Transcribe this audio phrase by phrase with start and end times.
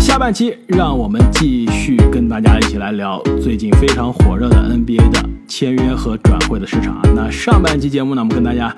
[0.00, 7.02] 下半期让我们继续跟大家一起来聊最近非常火热的 NBA 的签约和转会的市场啊。
[7.14, 8.74] 那上半期节目呢，我们跟大家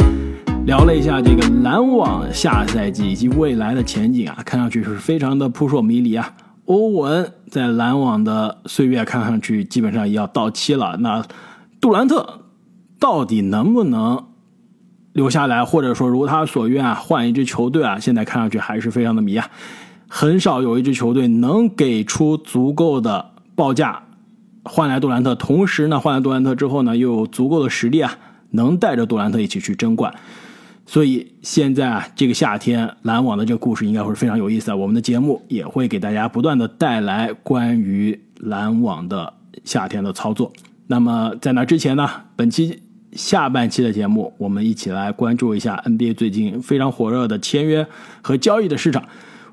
[0.66, 6.32] 聊了一下这个篮网下赛季以及未来的前景啊，看上去是非常的扑朔迷离啊。
[6.66, 11.24] 欧文在篮网的岁月看上去基本上也要到期了，那
[11.80, 12.40] 杜兰特
[12.98, 14.24] 到底能不能
[15.12, 17.98] 留下来，或者说如他所愿啊，换一支球队啊？
[17.98, 19.46] 现在看上去还是非常的迷啊。
[20.16, 24.04] 很少有一支球队能给出足够的报价
[24.62, 28.16] 换来杜兰特，同时呢，换来杜兰特之后呢，又有足够的实力啊，
[28.52, 30.14] 能带着杜兰特一起去争冠。
[30.86, 34.76] 所以现在啊，这个夏天篮网的这个故事应该会非常有意思啊。
[34.76, 39.32] 我们的节目也会给大家不断的带来关于篮网的
[39.64, 40.52] 夏天的操作。
[40.86, 42.80] 那么在那之前呢，本期
[43.14, 47.84] 下半期的节目，我们一起来关注一下 NBA 最近非常火热的签约
[48.22, 49.02] 和交易的市场。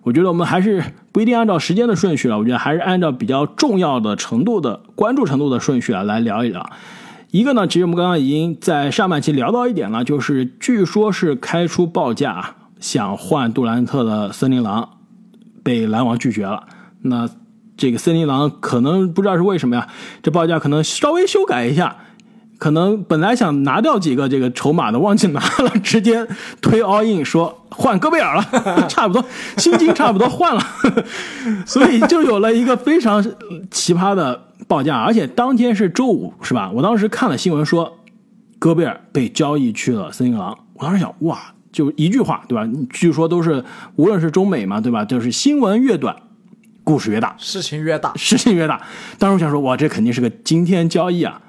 [0.03, 6.67] 我觉得我们还是不一定按照时间的顺序了，我觉得还是按照比较重要的程度的关注程度的顺序啊来聊一聊。
[7.29, 14.89] 一个呢，其实我们刚刚已经在上半期聊到一点了，就是据说是开出报价想换杜兰特的森林狼
[15.63, 16.63] 被篮网拒绝了。
[17.03, 17.29] 那
[17.77, 19.87] 这个森林狼可能不知道是为什么呀？
[20.21, 21.97] 这报价可能稍微修改一下。
[22.61, 26.27] 可能本来想拿掉几个这个筹码的，忘记拿了，直接
[26.61, 28.45] 推 all in 说换戈贝尔了，
[28.87, 29.25] 差不多
[29.57, 30.63] 薪金差不多换了，
[31.65, 33.19] 所以就有了一个非常
[33.71, 36.69] 奇葩的报价，而且当天是周五，是吧？
[36.71, 37.97] 我当时看了新闻说
[38.59, 41.39] 戈贝尔被交易去了森林狼，我当时想哇，
[41.71, 42.69] 就一句话，对吧？
[42.91, 45.03] 据说都是无论是中美嘛，对吧？
[45.03, 46.15] 就是新闻越短，
[46.83, 48.79] 故事越大，事情越大，事情越大。
[49.17, 51.41] 当时我想说哇，这肯定是个惊天交易啊！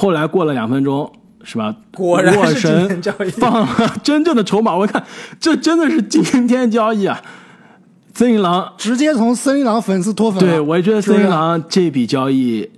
[0.00, 1.10] 后来过了两分钟，
[1.42, 1.74] 是吧？
[1.90, 5.02] 果然是今神天交易放了真正的筹码，我看
[5.40, 7.20] 这真的是今天交易啊！
[8.14, 10.48] 森林狼，直接从森林狼粉丝脱粉了。
[10.48, 12.70] 对我也觉得森林狼这笔交易，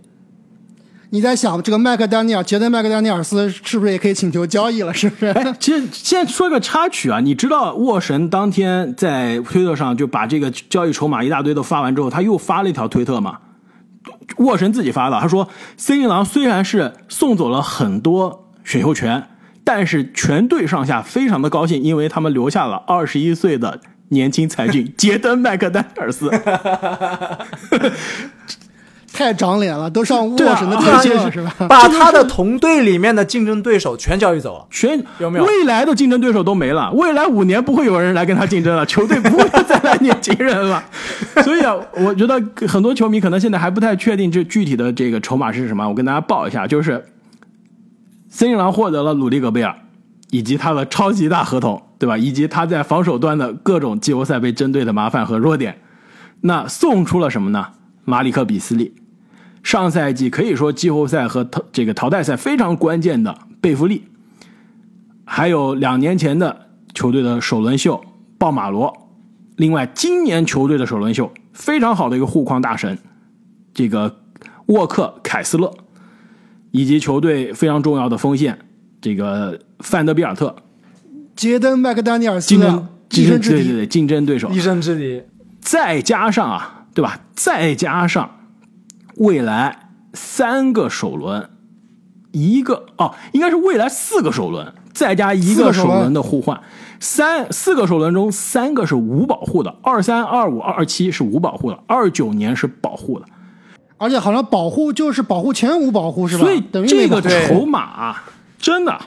[1.10, 4.94] 你在想这个麦克丹尼尔，杰登麦克丹尼尔斯是不是也可以请求交易了？
[4.94, 5.34] 是不是？
[5.60, 13.36] 其实现在说个插曲啊，你知道沃神当天在推特上就把这个交易筹码一大堆都发完之后，他又发了一条推特嘛，
[14.38, 19.28] 沃神自己发的，他说森林狼虽然是送走了很多选秀权，
[19.64, 26.30] 但是全队上下非常的高兴，因为他们留下了二十一岁的年轻才俊杰登麦克丹尔斯。
[29.20, 31.54] 太长脸了，都上沃神的而且是推荐了是吧？
[31.68, 34.66] 把他的同队里面的竞争对手全交易走了。
[34.70, 40.82] 全有没有未来的竞争对手都没了，未来五年不会有人来跟他竞争了，球队不会再来年轻人了。
[41.44, 45.86] 所以啊，我觉得很多球迷可能现在还不太确定这具体的这个筹码是什么。
[45.86, 47.04] 我跟大家报一下，就是
[48.30, 49.74] 森林狼获得了鲁迪戈贝尔
[50.30, 52.16] 以及他的超级大合同，对吧？
[52.16, 55.78] 以及他在防守端的各种季后赛被针对的麻烦和弱点。
[56.40, 57.66] 那送出了什么呢？
[58.06, 58.94] 马里克比斯利，
[59.62, 64.04] 上赛季可以说季后赛和淘这个淘汰赛非常关键的贝弗利，
[65.24, 68.02] 还有两年前的球队的首轮秀
[68.38, 69.08] 鲍马罗，
[69.56, 72.98] 另外今年球队的首轮秀非常好的一个护框大神，
[73.74, 74.16] 这个
[74.66, 75.72] 沃克凯斯勒，
[76.70, 78.58] 以及球队非常重要的锋线
[79.00, 80.56] 这个范德比尔特，
[81.36, 85.22] 杰登麦克丹尼尔斯竞争竞一生之敌，争对对对竞争对手，一生之敌，
[85.60, 87.20] 再加上啊，对吧？
[87.34, 88.39] 再加上
[89.16, 91.50] 未来三个首轮，
[92.32, 96.00] 一个哦，应该是未来四个首轮，再加一个首轮。
[96.00, 96.60] 轮的互换，
[96.98, 103.26] 三四个首轮中三个是无保护的，二三、二五、二七是无保护的，二九年是保护的，
[103.98, 106.44] 而且好像保护就是保护前无保护是吧？
[106.44, 108.24] 所以等于这个筹码啊，
[108.58, 108.98] 真的，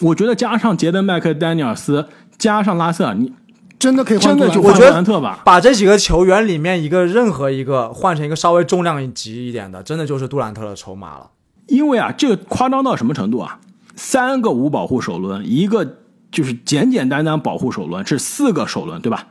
[0.00, 2.08] 我觉得加上杰登麦克丹尼尔斯，
[2.38, 3.32] 加上拉塞尔，你
[3.82, 5.40] 真的可以真的就我觉得兰特吧。
[5.44, 11.28] 把这几个球员里面一个任何一个换成一个稍微重量级一点的，真的就是杜兰特的筹码了。
[11.66, 13.58] 因为啊，这个夸张到什么程度啊？
[13.96, 15.96] 三个无保护首轮，一个
[16.30, 19.26] 就是简简单单保护首轮，是四个首轮，对吧？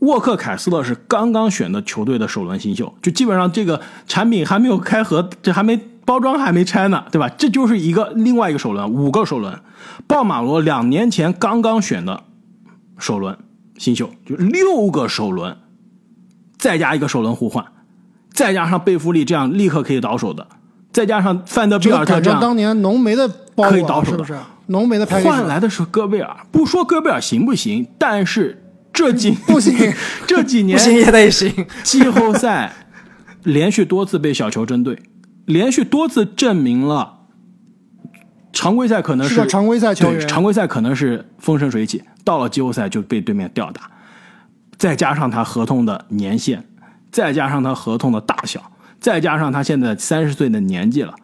[0.00, 7.28] 沃克凯斯勒是刚刚选的球队的首轮新秀，就基本上这个产品还没有开盒，这还没包装还没拆呢，对吧？
[7.28, 9.60] 这就是一个另外一个首轮，五个首轮。
[10.08, 12.24] 鲍马罗两年前刚刚选的
[12.98, 13.38] 首轮
[13.78, 15.56] 新秀，就六个首轮，
[16.58, 17.64] 再加一个首轮互换，
[18.30, 20.46] 再加上贝弗利这样立刻可以倒手的，
[20.92, 24.24] 再加上范德比尔特这样当年浓眉的包可以倒手的。
[24.24, 24.38] 是不是？
[24.68, 29.72] 浓眉的换来的是戈贝尔，不说戈贝尔行不行，但是这几 不行，
[30.26, 32.72] 这几年不行也得行，季后赛
[33.44, 35.00] 连续多次被小球针对，
[35.44, 37.18] 连续多次证明了
[38.52, 43.90] 常规赛可能是个常规赛球常规赛可能是风生水起，到了季后赛就被对面吊打。
[44.76, 46.62] 再加上他合同的年限，
[47.10, 48.60] 再加上他合同的大小，
[49.00, 51.14] 再加上他现在三十岁的年纪了，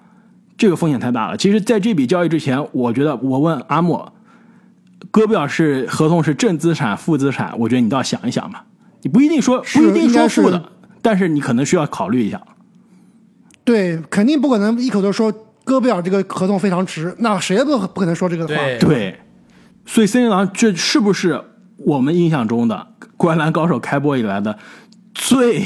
[0.56, 1.36] 这个风险太大了。
[1.36, 4.12] 其实，在这笔交易之前，我觉得我问阿莫，
[5.10, 8.64] 戈贝尔是合同是正资产、负资产，我觉得你倒想一想吧。
[9.02, 10.70] 你不一定说不一定说负的，
[11.02, 12.40] 但是你可能需要考虑一下。
[13.64, 15.30] 对，肯定不可能一口就说
[15.64, 18.54] 戈贝尔这个合同非常值，那谁也不不可能说这个话。
[18.54, 19.20] 对对，
[19.86, 21.42] 所以森林狼这是不是
[21.78, 22.86] 我们印象中的
[23.16, 24.56] 《灌篮高手》开播以来的
[25.14, 25.64] 最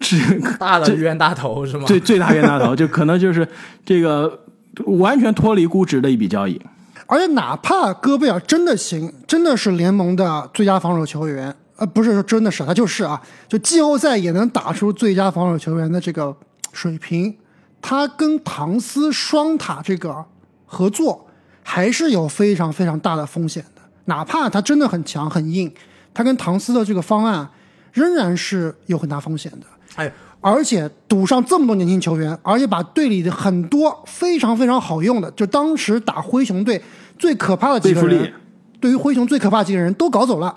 [0.00, 0.16] 这
[0.58, 1.84] 大的冤大头是吗？
[1.86, 2.74] 最最大冤大头？
[2.74, 3.46] 就可能就是
[3.84, 4.40] 这个
[4.86, 6.60] 完全脱离估值的一笔交易。
[7.06, 16.34] 而且哪怕戈贝尔真的行，真的是联盟的最佳防守球员，呃，不是说真的是，他就是啊，就季后赛也能打出最佳防守球员的这个
[16.72, 17.36] 水平，
[17.82, 20.24] 他跟唐斯双塔这个
[20.64, 21.26] 合作
[21.62, 23.82] 还是有非常非常大的风险的。
[24.06, 25.72] 哪怕他真的很强很硬，
[26.12, 27.48] 他跟唐斯的这个方案
[27.92, 29.66] 仍然是有很大风险的。
[29.96, 36.82] 哎，而且赌上这么多年轻球员，而且把队里的很多非常非常好用的，就当时打灰熊队
[37.18, 38.32] 最可怕的几个人，
[38.80, 40.52] 对于灰熊最可怕的几个人都搞走了，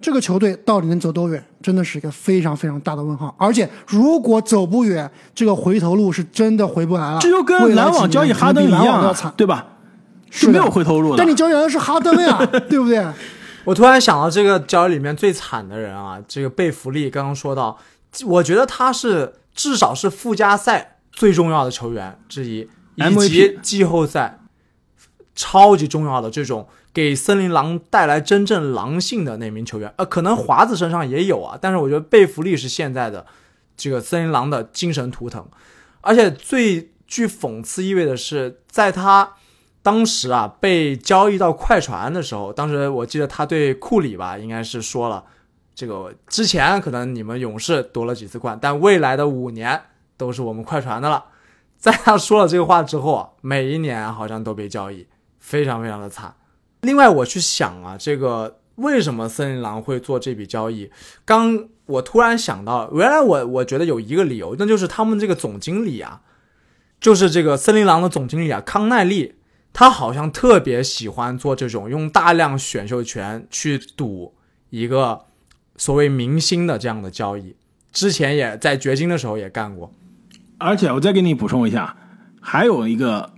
[0.00, 3.32] 这个球队到底能走多远，真的是一个非常非常大的问号。
[3.38, 7.18] 而且如果走不远，这个回头路是真的回不来了。
[7.20, 9.66] 这就跟篮网交易哈登一样对吧？
[10.34, 11.16] 是没有回头路的。
[11.16, 13.06] 但你交易来的是哈登呀， 对不对？
[13.64, 17.78] 我突然想到这个交易里面最惨的人啊，这个贝弗利刚刚说到，
[18.26, 24.40] 我觉得他是至少是附加赛最重要的球员之一，以及季后赛
[25.34, 29.94] 超级重要的这种给森林狼带来真正狼性的那名球员。
[29.96, 33.24] 呃，可能华子身上也有啊，但是我觉得贝弗利是现在的
[33.76, 35.46] 这个森林狼的精神图腾，
[36.02, 39.30] 而且最具讽刺意味的是，在他。
[39.84, 45.22] 当时啊，被交易到快船的时候，当时我记得他对库里吧，应该是说了，
[45.74, 49.78] 这个之前可能你们勇士夺了几次冠，但未来的五年
[50.16, 51.26] 都是我们快船的了。
[51.76, 55.06] 在他说了这个话之后啊，每一年好像都被交易，
[55.38, 56.34] 非常非常的惨。
[56.80, 60.90] 另外，我去想啊，这个为什么森林狼会做这笔交易？
[61.26, 66.22] 刚我突然想到，原来我我觉得有一个理由，那就是他们这个总经理啊，
[66.98, 69.34] 就是这个森林狼的总经理啊，康奈利。
[69.74, 74.32] 他好像特别喜欢做这种用大量选秀权去赌
[74.70, 75.22] 一个
[75.76, 77.56] 所谓明星的这样的交易，
[77.92, 79.92] 之前也在掘金的时候也干过。
[80.58, 81.96] 而且我再给你补充一下，
[82.40, 83.32] 还有一个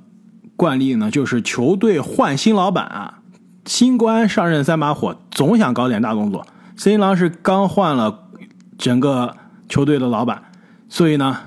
[0.56, 3.22] 惯例呢，就是球队换新老板啊，
[3.64, 6.46] 新官上任三把火，总想搞点大动作。
[6.76, 8.28] 森林狼是刚换了
[8.76, 9.34] 整个
[9.70, 10.52] 球队的老板，
[10.90, 11.38] 所以呢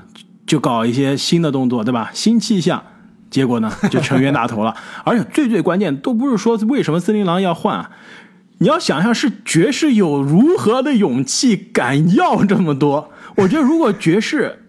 [0.47, 2.09] 就搞一些新的动作，对吧？
[2.11, 2.83] 新气象。
[3.29, 4.73] 结果呢，就成冤大头了。
[5.05, 7.91] 而且最最关键，都不是说为什么森林狼要换啊？
[8.59, 13.11] 你要想象是爵士有如何的勇气敢要这么多？
[13.37, 14.65] 我觉得如果爵士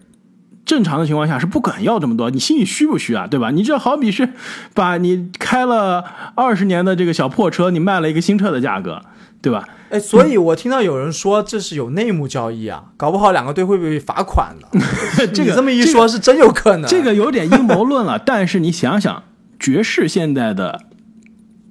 [0.63, 3.27] 正常的情况下是不敢要这么多，你心里虚不虚啊？
[3.27, 3.51] 对吧？
[3.51, 4.29] 你这好比是
[4.73, 6.05] 把你开了
[6.35, 9.01] 二十年的这个小破车，你卖了一个新车的价格，
[9.41, 9.67] 对吧？
[9.89, 14.79] 哎，所以我听到有人说这是有内幕交易啊，搞不好两个队会被罚款的。
[15.33, 16.89] 这个你这么一说，是真有可能。
[16.89, 19.23] 这个有点阴谋论了， 但是你想想，
[19.59, 20.81] 爵士现在的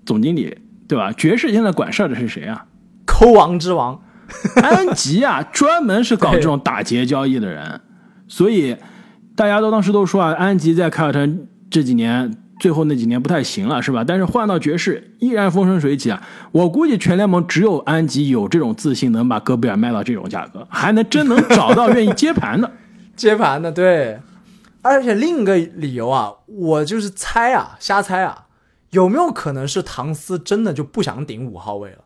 [0.05, 1.13] 总经理，对吧？
[1.13, 2.67] 爵士现在管事儿的是谁啊？
[3.07, 4.03] 抠王之王，
[4.63, 7.81] 安吉啊，专门是搞这种打劫交易的人，
[8.29, 8.77] 所以
[9.35, 14.05] 大家都当时都说啊，安吉在凯尔特人这几年最后那几年不太行了，是吧？
[14.07, 16.23] 但是换到爵士依然风生水起啊！
[16.53, 22.71] 我估计全联盟只有安吉有这种自信，能把戈贝尔卖到这种价格，还能真能找到愿意接盘的。
[23.17, 24.21] 接盘的，对。
[24.83, 28.47] 而且另一个理由啊，我就是猜啊，瞎猜啊，
[28.91, 31.99] 有没有可能是唐斯真的就不想顶五号位了？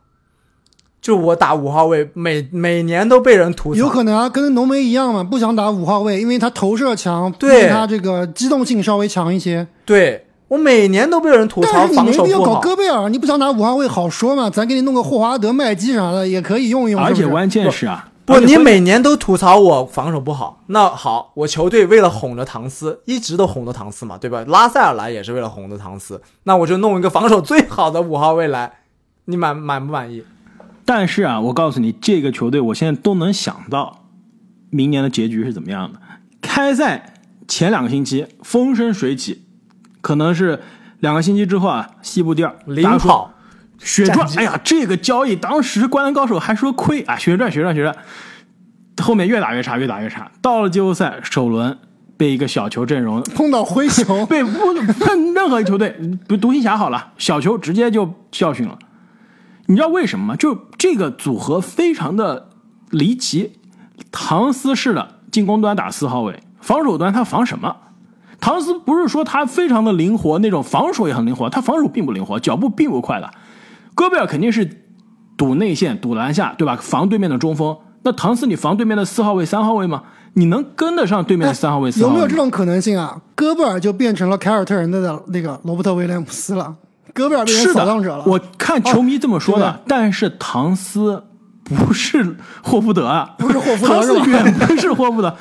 [1.01, 3.79] 就我打五号位，每每年都被人吐槽。
[3.79, 9.67] 有可能啊，跟浓眉一样嘛，不想打五号位，因为他投射强，对他这个机动性稍微强一些。
[9.85, 12.61] 对我每年都被人吐槽但是你没必要搞守不好。
[12.61, 17.01] 戈贝尔，你不想打五号位好说嘛，咱给你弄个霍华德、麦基啥的也可以用一用。
[17.01, 24.45] 是是而且关键是啊，不，你每年都吐槽我防守不好，那好，我球队为了哄着唐斯，一直都哄着唐斯嘛，对吧？
[24.47, 28.71] 拉塞尔来也是为了哄着唐斯，那我就弄一个防守最好的五号位来，
[29.25, 30.23] 你满满不满意？
[30.85, 34.05] 但是啊，我告诉你，这个球队我现在都能想到
[34.69, 35.99] 明年的结局是怎么样的。
[36.41, 37.13] 开赛
[37.47, 39.44] 前两个星期风生水起，
[40.05, 40.61] 可能是
[40.99, 43.33] 两个星期之后啊，西部第二领跑，
[43.79, 47.95] 血赚哎呀，这个交易当时灌篮高手还说亏啊，血赚血赚血赚，
[49.01, 51.75] 后面越打越差，越打越差，到了季后赛首轮
[52.17, 58.77] 被一个小球阵容碰到灰熊， 被不任任何一球队，不独行侠好了，小球直接就教训了。
[59.65, 60.35] 你知道为什么吗？
[60.35, 62.49] 就这个组合非常的
[62.91, 63.53] 离奇。
[64.11, 67.75] 唐斯式的进攻端打四号位，防守端他防什么？
[68.45, 73.27] 唐斯不是说他非常的灵活，那种防守也很灵活，他防守并不灵活，脚步并不快的。
[73.95, 74.83] 戈贝尔肯定是
[75.35, 76.77] 堵内线、堵篮下，对吧？
[76.79, 77.75] 防对面的中锋。
[78.03, 80.03] 那唐斯，你防对面的四号位、三号位吗？
[80.33, 82.13] 你能跟得上对面的三号位、四号位？
[82.13, 83.19] 有没有这种可能性啊？
[83.33, 86.75] 戈贝尔就变成了凯尔特人的那个罗伯特威廉姆斯了，
[87.15, 88.25] 戈贝尔变成扫荡者了。
[88.27, 91.23] 我看球迷这么说的，哦、但是唐斯
[91.63, 95.35] 不是霍福德啊，不是霍福德，唐斯远不是霍福德。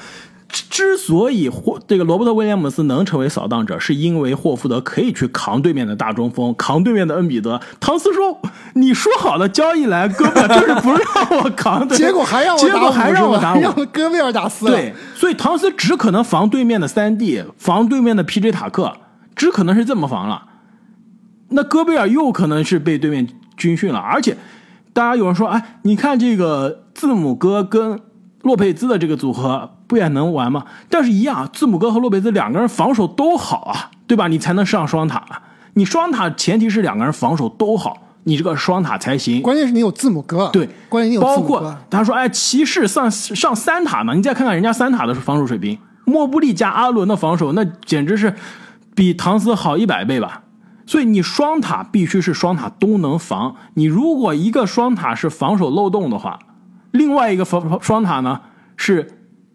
[0.70, 7.60] 之所以霍这个罗伯特威廉姆斯能成为扫荡者，是因为霍福德可以去扛对面的大中锋，扛对面的恩比德。
[7.80, 8.40] 唐斯说
[8.74, 14.70] ：“你说好的交易来，哥们就是不让我扛，结果还让我结果还让我打让戈贝尔打死了。
[14.70, 18.92] 对，所以唐斯只可能防对面的三 D，防对面的 PJ 塔克，
[19.34, 20.42] 只可能是这么防了。
[21.48, 24.36] 那戈贝尔又可能是被对面军训了，而且
[24.92, 28.00] 大家有人说：“哎，你看这个字母哥跟
[28.44, 30.64] 洛佩兹的这个组合。”不也能玩吗？
[30.88, 34.26] 但是，一样，字母哥和洛佩兹两个人防守都好啊，对吧？
[34.28, 35.22] 你才能上双塔。
[35.74, 39.42] 你双塔前提是两个人防守都好，你这个双塔才行。
[39.42, 48.34] 关键是你有字母哥，对，关键你有包括他说，哎，骑士上上三塔嘛，你再看看人家三塔的防守水平，莫布利加阿伦的防守，那简直是
[48.96, 50.42] 比唐斯好一百倍吧。
[50.86, 53.54] 所以你双塔必须是双塔都能防。
[53.74, 56.38] 你如果一个双塔是防守漏洞的话，
[56.94, 58.40] 另外一个防双塔呢
[58.76, 59.06] 是。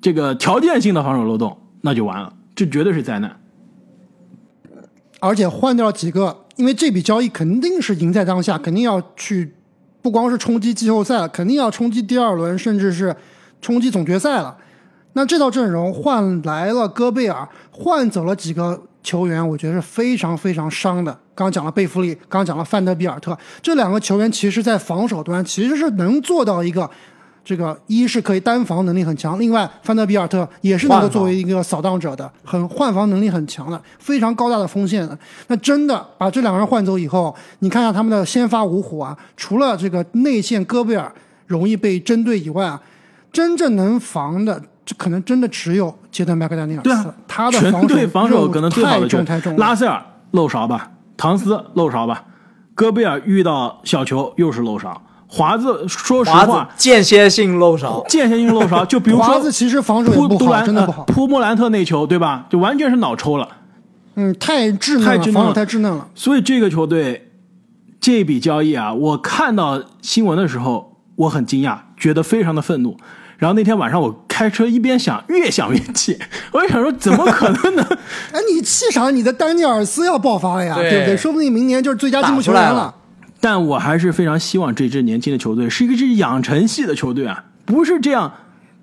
[0.01, 3.37] 这个条件性的防守漏洞，那就完了，这绝对是灾难。
[5.19, 9.53] 而且换掉几个，因为这笔交易肯定是赢在当下，肯定要去，
[10.01, 13.13] 不光是冲击季后赛了，肯定要冲击第二轮，甚至是
[13.61, 14.55] 冲击总决赛了。
[15.11, 21.19] 那这套阵容换来了戈贝尔，换走了几个球员，我觉得是非常非常伤的。
[21.35, 26.89] 刚讲了贝弗利，刚讲了范德比尔特，这两个球员其实在防守端其实是能做到一个。
[27.49, 35.17] 这个一是可以单防能力很强，另外范德比尔特也是能够作为一个扫荡者的，很换防能力很强的，非常高大的锋线的。
[35.47, 41.11] 那真的把这两个人换走以后，你看一下他们的先发五虎啊，除了这个内线戈贝尔
[41.47, 42.79] 容易被针对以外啊，
[43.33, 46.83] 真正能防的，这可能真的只有杰顿麦克丹尼尔斯。
[46.83, 49.57] 对啊，他的防守防守可能最好的重太重。
[49.57, 52.25] 拉塞尔漏勺吧，唐斯漏勺吧，
[52.75, 55.01] 戈贝尔遇到小球又是漏勺。
[55.31, 58.83] 华子，说实话，间歇性漏勺，间歇性漏勺。
[58.83, 61.03] 就比如说，华子其实防守也不好，真的不好。
[61.03, 62.47] 扑莫兰特那球，对吧？
[62.49, 63.47] 就完全是脑抽了。
[64.15, 66.07] 嗯，太稚嫩了，防守太稚嫩了。
[66.15, 67.29] 所以这个球队
[68.01, 72.97] 这笔交易啊，我看到新闻的时候，我很惊讶，觉得非常的愤怒。
[73.37, 76.17] 然后那天晚上我开车一边想，越想越气。
[76.51, 77.87] 我就想说，怎么可能呢？
[78.33, 79.11] 哎，你气啥？
[79.11, 81.15] 你的丹尼尔斯要爆发了呀，对不对？
[81.15, 82.93] 说不定明年就是最佳进步球员了。
[83.41, 88.33] 但我还是非常希望这支年轻的球队是一个支养成系的球队啊，不是这样，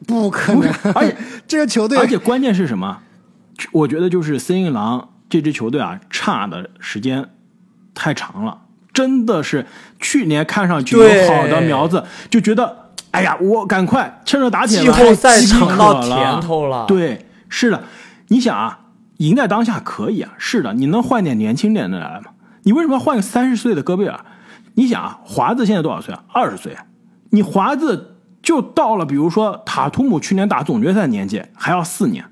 [0.07, 0.73] 不可能。
[0.95, 2.99] 而且这个球队，而且关键是什么？
[3.73, 7.29] 我觉得就是森林狼这支球队啊，差的时间
[7.95, 8.59] 太长了，
[8.93, 9.67] 真的是
[9.99, 16.85] 去年看上去有好的苗子，就觉得哎呀，我赶快趁热打铁，季后赛尝到甜头了。
[16.87, 17.83] 对，是的，
[18.29, 18.79] 你想啊，
[19.19, 22.31] 赢在当下可以啊，是的，你能换点年轻点的来吗？
[22.63, 24.25] 你为什么要换个三十岁的戈贝尔？
[24.77, 26.23] 你想啊，华子现在多少岁啊？
[26.33, 26.77] 二十岁。
[27.31, 32.25] 你华子就到了，比如说塔图姆去年打总决赛年纪还要四年，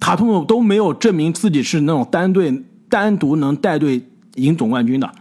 [0.00, 5.12] 塔图姆都没有证明自己是那种单队单独能带队赢总冠军的。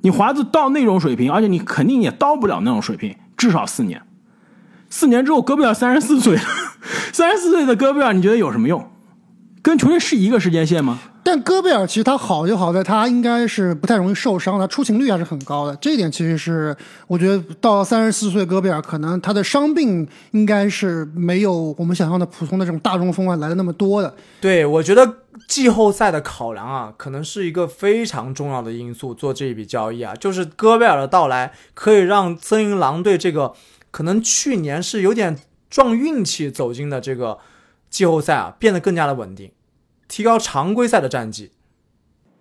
[0.00, 4.02] 你华子到那种水平，而且你肯定也到不了那种水平，至少四年。
[4.88, 6.42] 四年之后，戈贝尔三十四岁了，
[7.12, 8.88] 三十四岁的戈贝尔，你觉得有什么用？
[9.60, 10.98] 跟球队是一个时间线吗？
[11.26, 15.74] 但戈贝尔其实他好就好在他应该是不太容易受伤，他出勤率还是很高的。
[15.80, 16.76] 这一点其实是
[17.08, 24.14] 我觉得到三十四岁，戈贝尔可能他的伤病应该是没有我们想象的普通的这种大中锋啊来的那么多的。
[24.40, 25.16] 对，我觉得
[25.48, 29.12] 季后赛的考量啊，可能是一个非常重要的因素。
[29.12, 33.52] 做这一笔交易啊，就是戈贝尔的到来可以让森林狼队这个
[33.90, 35.36] 可能去年是有点
[35.68, 37.38] 撞运气走进的这个
[37.90, 39.50] 季后赛啊，变得更加的稳定。
[40.08, 41.50] 提高常规赛的战绩。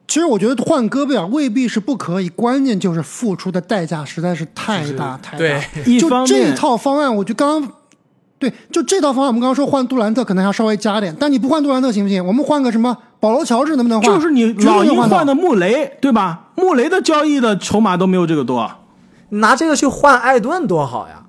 [0.08, 5.38] 其实我觉得换戈贝尔未必是不可以，关键就是付出的代价实在是太大太大。
[5.38, 7.72] 对，就这套方案，我就刚刚
[8.38, 12.24] 对，就这套方案，我们刚刚说换杜兰特可能要稍微加点，但你不换杜兰特行不行？
[12.26, 14.14] 我们换个什么保罗乔治能不能换？
[14.14, 16.52] 就是你老鹰换的穆雷，对吧？
[16.56, 18.72] 穆雷的交易的筹码都没有这个多。
[19.30, 21.26] 拿这个去换艾顿多好呀！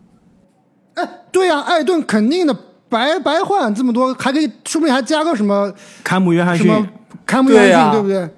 [0.94, 2.54] 哎，对呀、艾顿肯定的，
[2.88, 5.72] 白白换这么多，还可以，说不定还加个什么
[6.04, 6.88] 坎姆约翰逊，什么
[7.24, 8.30] 坎姆约翰逊，对呀对不对？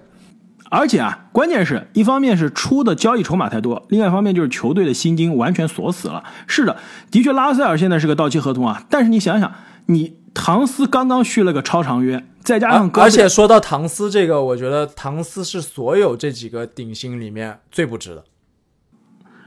[0.71, 6.23] 而且啊，关键是一方面是出的交易筹码太多，另外一方面就是球队的薪金完全锁死了。
[6.47, 6.77] 是的，
[7.11, 9.51] 的确拉塞尔现在是个到期合同啊，但是你想想，
[9.87, 18.25] 你唐斯刚刚续了个超长约，再加上而而且说到唐斯这个，我觉得唐斯是所有这几个顶薪里面最不值的。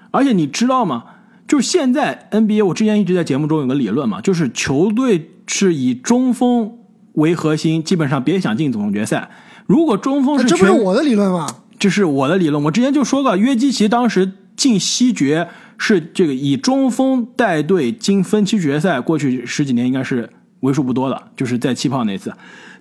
[0.09, 1.03] 而且你知道吗？
[1.51, 6.77] 就是现在 NBA，我之前一直在节目中有个理论嘛，就是球队是以中锋
[7.15, 9.29] 为核心，基本上别想进总决赛。
[9.67, 11.45] 如果中锋是这不是我的理论吗？
[11.77, 20.29] 这是我的理论，我之前就说过，约基奇当时进西决是这个以中锋带队进分区决赛，过去十几年应该是
[20.61, 22.33] 为数不多的，就是在气泡那次。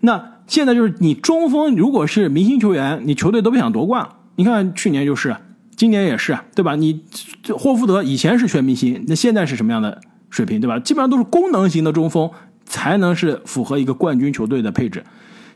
[0.03, 4.07] 那现在就是你中锋如果是明星球员，你球队都不想夺冠。
[4.37, 5.35] 你看去年就是，
[5.81, 6.77] 今年也是，对吧？
[6.77, 7.03] 你
[7.57, 10.79] 霍福德以前是全明星，那现在是什么样的水平，对吧？
[10.79, 12.31] 基本上都是功能型的中锋
[12.67, 15.03] 才能是符合一个冠军球队的配置。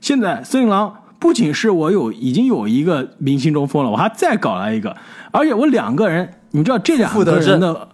[0.01, 4.97] 现在森林狼不仅是我有已经有一个明星中锋了，我还再搞来一个，
[5.31, 7.91] 而且我两个人，你知道这两个人的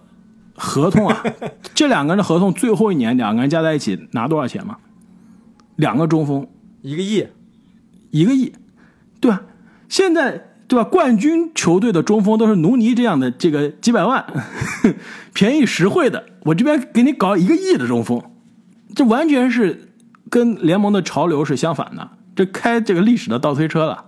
[0.55, 1.23] 合同啊，
[1.73, 4.77] 这两个人的合同最后一年两个人加在一起拿多少钱吗？
[5.75, 6.47] 两个中锋
[6.81, 7.27] 一个亿，
[8.09, 8.53] 一个亿，
[9.19, 9.41] 对吧？
[9.89, 10.85] 现在对吧？
[10.85, 14.25] 冠军球队的中锋都是努尼这样的这个几百万，
[15.35, 18.23] 便宜实惠的，我这边给你搞一个亿的中锋，
[18.95, 19.91] 这完全是
[20.29, 24.05] 跟联盟的潮流是相反的，这开这个历史的倒推车了。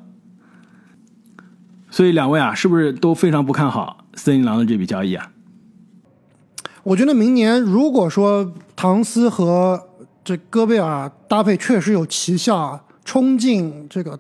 [1.92, 5.32] 所以两位啊，是不是都非常不看好森林狼的这笔交易啊？
[6.84, 9.90] 我觉得明年如果说唐斯和
[10.24, 14.18] 这戈贝尔搭配确实有奇效，冲进这个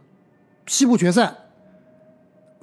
[0.67, 1.33] 西部决赛，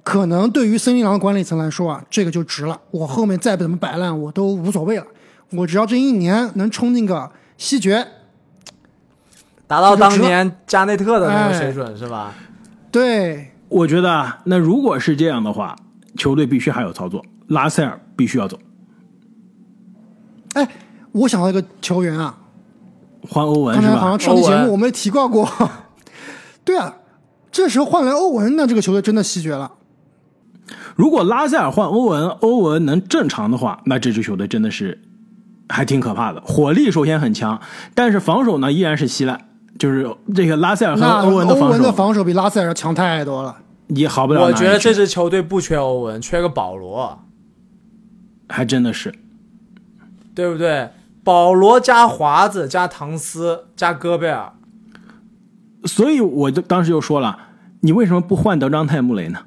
[0.03, 2.81] 可能对于森林狼管理层来说啊，这个就值了。
[2.91, 5.07] 我后面再怎么摆烂我都无所谓了，
[5.51, 8.07] 我只要这一年能冲进个西决，
[9.67, 12.35] 达到当年加内特的那个哎水准、是吧？
[12.91, 15.77] 对，我觉得啊，那如果是这样的话，
[16.17, 18.59] 球队必须还有操作，拉塞尔必须要走，
[20.55, 20.67] 哎，
[21.13, 22.39] 我想到一个球员啊，
[23.29, 24.19] 换欧文是吧刚才好像？
[24.19, 25.47] 上期节目我们也提到过，
[26.65, 26.97] 对啊，
[27.53, 29.71] 这时候换来欧文，那这个球队真的西决了。
[30.97, 35.01] 如果拉塞尔换欧文，欧文能正常的话，那这支球队真的是
[35.69, 36.41] 还挺可怕的。
[36.43, 37.61] 火力首先很强，
[37.95, 39.49] 但是防守呢依然是稀烂。
[39.79, 43.57] 就是这个拉塞尔和欧文的防的守防守比拉塞尔强太多了。
[43.89, 44.43] 也好不了。
[44.43, 47.19] 我觉得这支球队不缺欧文，缺个保罗，
[48.49, 49.15] 还真的是。
[50.35, 50.91] 对不对？
[51.23, 54.53] 保罗加华子加唐斯加戈贝尔，
[55.85, 57.37] 所以我就当时就说了，
[57.81, 59.41] 你为什么不换德章泰穆雷呢？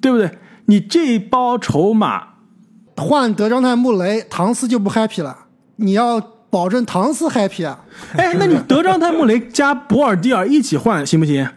[0.00, 0.30] 对不对？
[0.66, 2.22] 你这一包筹码，
[2.96, 5.36] 换德章泰穆雷，唐斯就不 happy 了。
[5.76, 7.78] 你要保证唐斯 happy 啊！
[8.16, 11.48] 哎，那你德章泰穆雷加博尔蒂尔一起换行不行？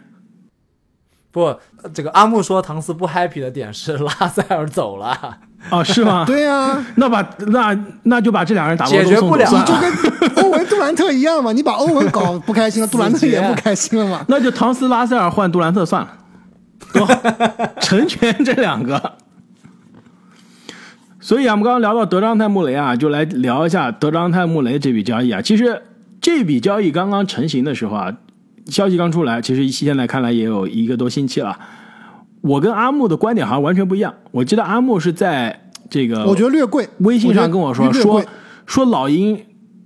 [1.30, 1.56] 不，
[1.94, 5.38] 这个阿木说唐斯不 happy 的点是拉塞尔走了，
[5.70, 6.24] 哦，是吗？
[6.28, 11.52] 对呀、那把那那就把这两个人打包解决不了就送走算了跟欧文杜兰特一样嘛。
[11.52, 14.24] 你把欧文搞不开心了， 杜兰特也不开心了嘛。
[14.28, 16.08] 那就唐斯拉塞尔换杜兰特算了，
[17.80, 19.16] 成全这两个。
[21.20, 25.40] 所以啊，我们刚刚聊到德章泰穆雷啊，就来聊一下德章泰穆雷这笔交易啊。
[25.40, 25.80] 其实
[26.20, 28.12] 这笔交易刚刚成型的时候啊，
[28.66, 31.56] 消息刚出来，其实现在看来也有一个多星期了。
[32.40, 34.12] 我跟阿木的观点好像完全不一样。
[34.32, 38.24] 我记得阿木是在这个我觉得略贵，微信上跟我说说
[38.66, 39.40] 说老鹰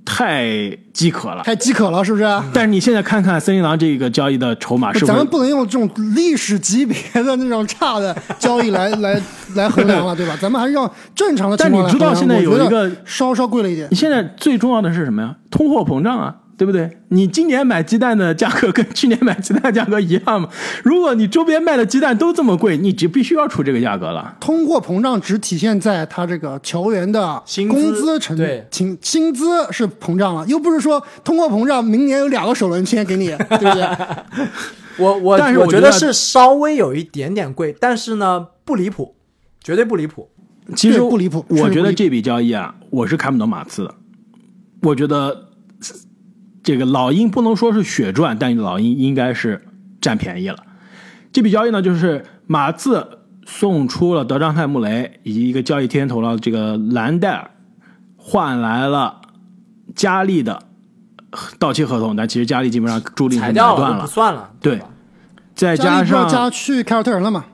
[0.06, 0.46] 太
[0.94, 2.24] 饥渴了，太饥渴了，是不是？
[2.54, 9.20] 但是你现在看看森林狼这个交易的筹码是不是咱们不能用这种历史级别的那种差的交易来 来
[9.56, 10.38] 来衡量了， 对吧？
[10.40, 11.56] 咱们还是要正常的。
[11.56, 15.34] 但你知道现在有一个稍稍贵了一点你，现在最重要的是什么呀？
[15.50, 16.98] 通货膨胀啊，对不对？
[17.08, 20.48] 你今年买鸡蛋的价格跟去年买鸡蛋的价格一样吗？
[20.82, 24.36] 如果你周边卖的鸡蛋都这么贵，你就必须要出这个价格了。
[24.40, 33.86] 通货膨胀只体现在他这个球员的薪资工资成对薪薪资是膨胀了，又不是说通货膨胀明年有两个首轮签给你， 对不对？
[34.98, 39.14] 我我但是我觉得是稍微有一点点贵，但是呢不离谱，
[39.62, 40.30] 绝对不离谱。
[40.74, 43.94] 其实不离谱我觉得这笔交易啊，我是看不懂马刺的。
[44.82, 45.45] 我觉得
[46.66, 49.64] 这个老鹰不能说是血赚，但老鹰应该是
[50.00, 50.56] 占便宜了。
[51.30, 57.52] 这笔交易呢，就是马刺送出了德章泰穆雷以及一个交易天头了这个兰戴尔，
[58.16, 59.20] 换来了
[59.94, 60.60] 加利的
[61.60, 64.82] 到期合同，但其实加利基本上注定是掉断了算了，对？
[65.54, 67.44] 再加上加去凯尔特人了嘛？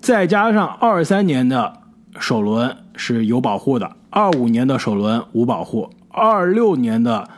[0.00, 1.80] 再加上二三年的
[2.20, 7.28] 首轮是有保护的，二五年的首轮无保护，二六年的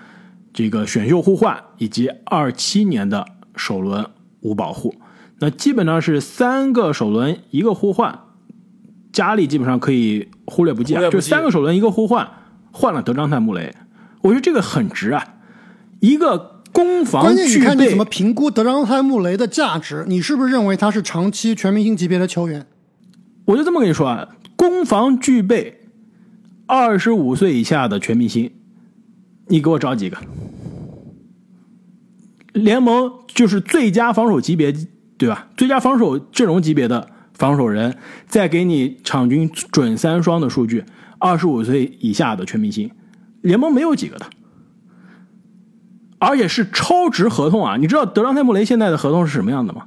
[0.57, 4.07] 这个选秀互换以及二七年的首轮
[4.40, 4.95] 无保护。
[5.38, 8.21] 那基本上是三个首轮一个互换，
[9.12, 12.27] 加利基本上可以忽略不计啊，就三个首轮一个互换，
[12.73, 13.75] 换了德章泰穆雷，
[14.23, 15.35] 我觉得这个很值啊，
[16.01, 20.07] 一个攻防关键你看你怎么评估德章泰穆雷的价值？
[20.09, 22.64] 你是不是认为他是长期全明星级别的球员？
[23.45, 25.83] 我就这么跟你说啊，攻防具备
[26.64, 28.51] 二十五岁以下的全明星，
[29.49, 30.16] 你给我找几个？
[32.57, 34.75] 联盟就是最佳防守级别，
[35.19, 35.49] 对吧？
[35.57, 40.83] 最佳防守阵容级别的防守人，再给你场均准三双的数据，
[41.19, 42.90] 二十五岁以下的全明星，
[43.42, 44.27] 联盟没有几个的，
[46.19, 47.77] 而且是超值合同啊！
[47.77, 49.87] 你知道德章泰穆雷现在的合同是什么样的吗？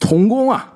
[0.00, 0.72] 童工啊！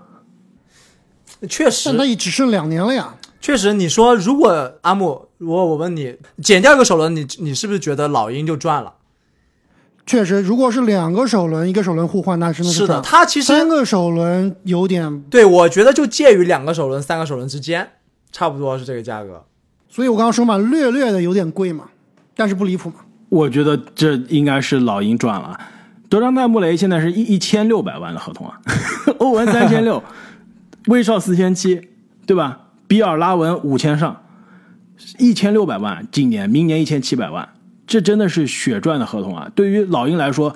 [1.48, 3.14] 确实那也只剩两年了呀。
[3.40, 8.92] 确实，你说如果阿木，如果我问你减掉一个首轮，你你是不是觉得老鹰就赚了？
[10.06, 17.88] 确实，如果是两个首轮，一个首轮互换，那真的是的，赚他其实三个首轮有点，对我觉得就介于两个首轮、三个首轮之间，
[18.32, 19.44] 差不多是这个价格。
[19.88, 21.84] 所以我刚刚说嘛，略略的有点贵嘛，
[22.34, 22.96] 但是不离谱嘛。
[23.28, 25.58] 我觉得这应该是老鹰赚了。
[26.08, 28.60] 德章泰穆雷现在是一一千六百万的合同啊，
[29.18, 30.02] 欧文三千六，
[30.88, 31.80] 威少四千七，
[32.26, 32.58] 对吧？
[32.88, 34.20] 比尔拉文五千上，
[35.18, 37.48] 一千六百万，今年明年一千七百万，
[37.90, 39.50] 这真的是血赚的合同啊！
[39.52, 40.54] 对于老鹰来说，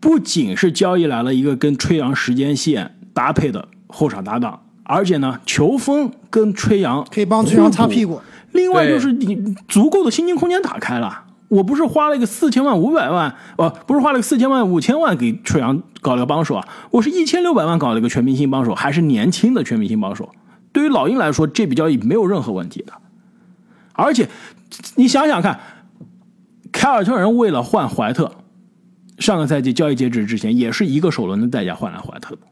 [0.00, 8.20] 不仅是交易来了一个跟吹杨时间线搭配的后场搭档，而且呢，球风跟吹杨可以帮吹杨擦屁股。
[8.50, 11.26] 另外就是你足够的薪金空间打开了。
[11.46, 20.28] 我不是花了一个四千万五百万，哦，不是花了个四千万五千万给吹杨搞了个帮手啊，我是一千六百万搞了一个全明星帮手，还是年轻的全明星帮手。
[20.72, 22.92] 对于老鹰来说，这笔交易没有任何问题的。
[23.92, 24.28] 而且
[24.96, 25.58] 你想想看，
[26.72, 28.32] 凯尔特人为了换怀特，
[29.18, 32.42] 上个赛季交易截止之前也是一个首轮的代价换来怀特的。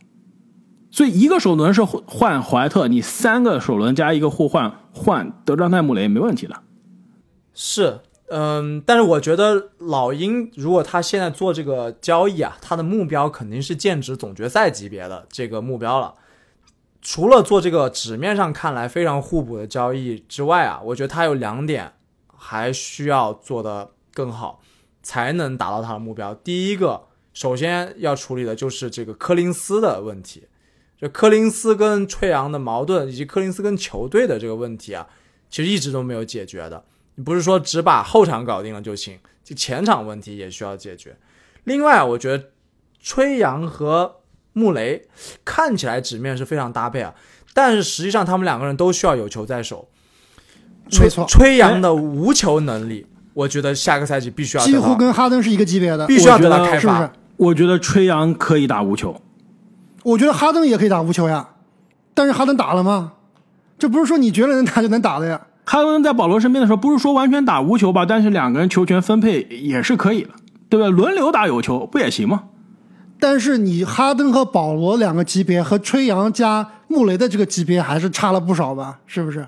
[0.90, 6.62] 所以一个首轮是换怀特，你三个首轮加一个互换换德章泰穆雷没问题的。
[7.52, 16.14] 是，嗯，但是我觉得老鹰如果他现在做这个交易啊，他的目标肯定是剑指总决赛级别的这个目标了。
[17.02, 21.92] 除了做这个纸面上看来非常互补的交易之外啊，我觉得他有两点
[22.34, 24.62] 还需要做的更好，
[25.02, 26.34] 才能达到他的目标。
[26.34, 27.02] 第一个，
[27.34, 30.48] 首先要处理的就是这个柯林斯的问题，
[30.98, 35.06] 就柯林斯跟吹杨的矛盾，以及柯林斯跟球队的这个问题啊，
[35.50, 36.82] 其实一直都没有解决的。
[37.16, 41.18] 你不是说只把后场搞定了就行，就前场问题也需要解决。
[41.64, 42.52] 另外，我觉得
[42.98, 44.20] 吹杨和
[44.54, 45.06] 穆雷
[45.44, 47.14] 看起来纸面是非常搭配啊，
[47.52, 49.90] 但是实际上他们两个人都需要有球在手。
[50.88, 56.78] 吹没错吹杨的无球能力，我觉得下个赛季必须要得几乎跟哈登是一个级别的，必须要得到开发。
[56.80, 57.10] 是不是？
[57.36, 59.20] 我觉得吹杨可以打无球，
[60.04, 61.46] 我觉得哈登也可以打无球呀，
[62.14, 63.12] 但是哈登打了吗？
[63.78, 65.38] 这不是说你觉得能打就能打的呀。
[65.66, 70.30] 哈登在保罗身边的时候，不是说完全打无球吧，但是两个人球权分配也是可以的，
[70.70, 70.88] 对吧？
[70.88, 72.44] 轮流打有球不也行吗？
[73.20, 79.00] 但是你哈登和保罗两个级别和吹杨加穆雷的这个级别还是差了不少吧？
[79.06, 79.46] 是不是？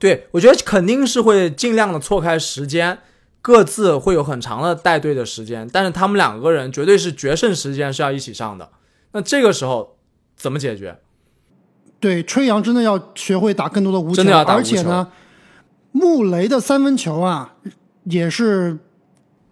[0.00, 2.98] 对，我觉得肯定是会尽量的错开时间，
[3.42, 8.70] 各自会有很长的带队的时间，但是他们两个人绝对是决胜时间是要一起上的。
[9.12, 9.98] 那这个时候
[10.34, 10.98] 怎么解决？
[12.00, 15.06] 对，吹杨真的要学会打更多的无球，真的要打无而且呢，
[15.92, 17.52] 穆雷的三分球啊，
[18.04, 18.78] 也是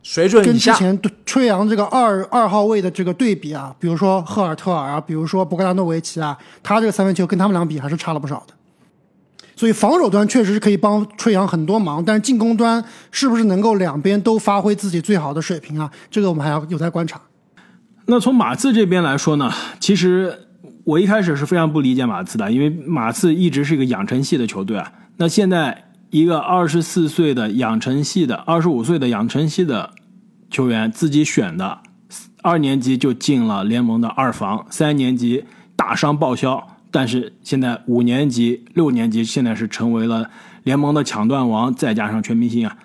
[0.03, 8.55] 水准跟，之前对吹杨这个二二号位的这个对比啊，比如说赫尔特尔啊，比如说博格达诺维奇啊，他这个三分球跟他们俩比还是差了不少的。
[9.59, 15.91] 所以防守端确实是可以帮吹杨很多忙，但是进攻端是不是能够两边都发挥自己最好的水平啊？
[16.09, 17.21] 这个我们还要有待观察。
[18.07, 20.47] 那从马刺这边来说呢，其实
[20.85, 24.93] 我一开始是非常不理解马刺的，因为马刺一直是一个养成系的球队啊。
[25.17, 29.91] 那现在一个二十四岁的养成系的、二十五岁的养成系的
[30.49, 31.79] 球员自己选的，
[32.43, 35.45] 二年级就进了联盟的二防，三年级
[35.75, 40.31] 大伤报销，但是现在五年级、六年级现在是成为了
[40.65, 42.77] 联盟的抢断王，再加上全明星啊，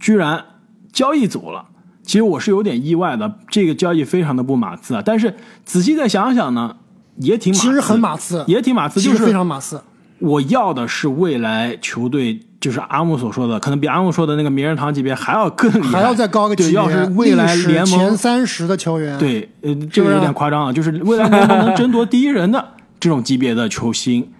[0.00, 0.44] 居然
[0.92, 1.66] 交易走了。
[2.02, 5.02] 其实我是有点意外的，这个交易非常的不马刺啊。
[5.04, 6.76] 但是仔细再想想呢，
[7.16, 9.80] 也挺马刺，其实很马刺，也挺马刺，就是非常马刺。
[10.20, 24.30] 我要的是未来球队，就是阿木所说的，可能比阿木说的那个名人堂级别还要更厉害，还要再高个级别，对，要是未来联盟前三十的球员，，对，呃，这个有点夸张啊，就是未来联盟能争夺第一人的这种级别的球星，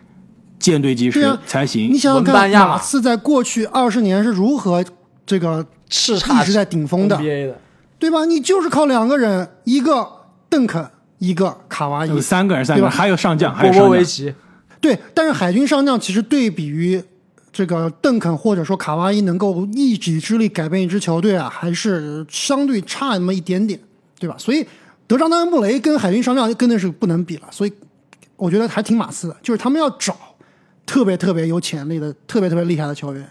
[0.59, 1.93] 舰队基石才行。
[1.93, 4.85] 你想想看，马马刺在过去二十年是如何
[5.25, 7.55] 这个叱咤一直在顶峰的，的，
[7.99, 8.25] 对吧？
[8.25, 10.07] 你就是靠两个人，一个
[10.49, 10.85] 邓肯，
[11.19, 14.27] 一个卡哇伊有，三个人，三个人，对吧还有上将，还有波波有上将。
[14.27, 14.35] 维奇，
[14.81, 17.03] 对，但是海军上将其实对比于
[17.53, 23.79] 这个邓肯或者说卡哇伊能够一己之力改变一支球队啊，还是相对差那么一点点，
[24.19, 24.37] 对吧？
[24.39, 24.67] 所以
[25.07, 27.73] 德章丹布雷跟海军上将真的是不能比了，所以
[28.39, 30.17] 我觉得还挺马刺的，就是他们要找
[30.87, 33.29] 特别特别有潜力的、特别特别厉害的球员，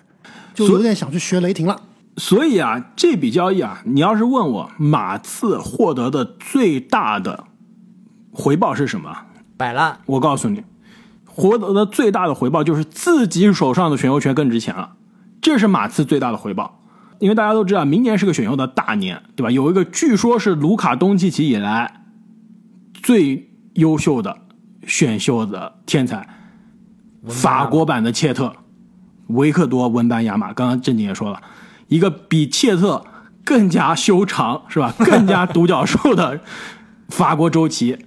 [0.54, 1.82] 就有点想去学雷霆了。
[2.18, 7.46] 所以啊，这笔交易啊，你要是问我马刺获得的最大的
[8.32, 9.16] 回报是什么？
[9.56, 10.64] 摆烂，我告诉你，
[11.26, 14.96] 获得的最大的回报就是自己手上的选秀权更值钱了，
[15.42, 16.84] 这是马刺最大的回报。
[17.20, 19.50] 因为大家都知道，明年是个选秀的大年，对吧？
[19.50, 22.04] 有一个据说是卢卡东契奇以来
[22.94, 24.38] 最优秀的
[24.88, 26.28] 选秀的天才，
[27.28, 28.52] 法国版的切特，
[29.28, 30.52] 维克多·文班亚马。
[30.54, 31.40] 刚刚正经也说了，
[31.88, 33.06] 一个比切特
[33.46, 34.92] 更加修长，是吧？
[34.98, 36.40] 更加独角兽的
[37.10, 37.98] 法国周琦。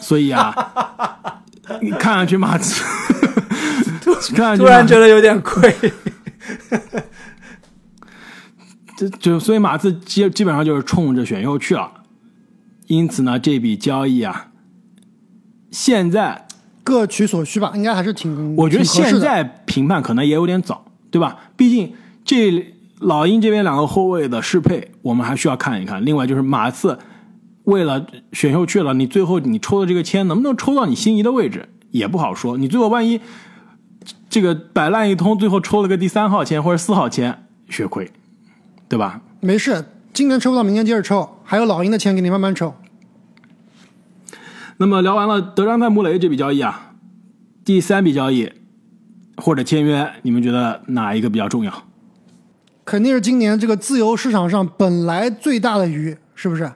[0.00, 0.54] 所以啊，
[2.00, 2.82] 看上去马刺，
[4.56, 5.70] 突然觉得有点亏。
[8.96, 11.92] 这就所以马刺基基本上就是冲着选秀去了。
[12.86, 14.47] 因此呢，这笔交易啊，
[15.70, 16.46] 现在
[16.82, 21.36] 各取所需吧，应该还是挺，我觉得现在评判可能也有点早，对吧？
[21.56, 21.92] 毕竟
[22.24, 26.04] 这老鹰这边两个后卫的适配，我们还需要看一看。
[26.04, 26.98] 另外就是马刺
[27.64, 32.56] 为了选秀去了，你最后你抽的这个签能不能抽到你心仪的位置也不好说。
[32.56, 33.20] 你最后万一
[34.30, 38.10] 这个摆烂一通，最后抽了个第三号签或者四号签，血亏，
[38.88, 39.20] 对吧？
[39.40, 42.74] 没事，今年抽不到，明年接着抽，还有老鹰的钱给你慢慢抽。
[44.80, 46.92] 那么聊完了德章泰·穆雷这笔交易啊，
[47.64, 48.52] 第三笔交易
[49.36, 51.82] 或者签约，你们觉得哪一个比较重要？
[52.84, 56.72] 肯定是今年这个自由市场上本来最大的鱼，是不是？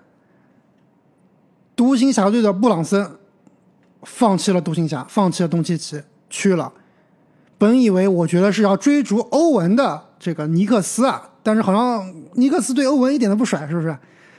[1.76, 3.08] 独行侠队的布朗森
[4.02, 6.72] 放弃了独行侠，放弃了东契奇，去了。
[7.56, 13.96] 本以为我觉得是要追逐欧文的这个尼克斯啊，但是好像尼克斯对欧文一点都不甩，是不是？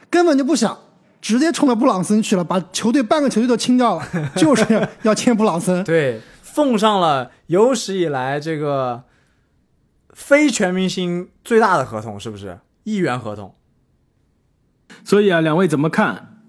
[0.10, 0.78] 根本就不想，
[1.24, 4.06] 直接冲到布朗森去了，把球队半个球队都清掉了，
[4.36, 5.82] 就是要签布朗森。
[5.86, 9.04] 对，奉上了有史以来这个
[10.14, 12.60] 非全明星最大的合同，是不是？
[12.84, 13.56] 亿元合同。
[15.06, 16.42] 所以啊，两位怎么看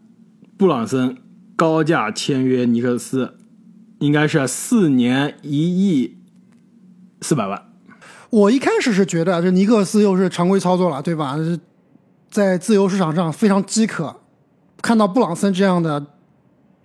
[0.59, 1.19] 布朗森
[1.55, 3.37] 高价签约尼克斯？
[4.01, 6.19] 应该是四年一亿
[7.23, 7.71] 四百万。
[8.31, 11.37] 我一开始是觉得这尼克斯又是常规操作了，对吧？
[12.29, 14.23] 在自由市场上非常饥渴，
[14.85, 16.05] 看到布朗森这样的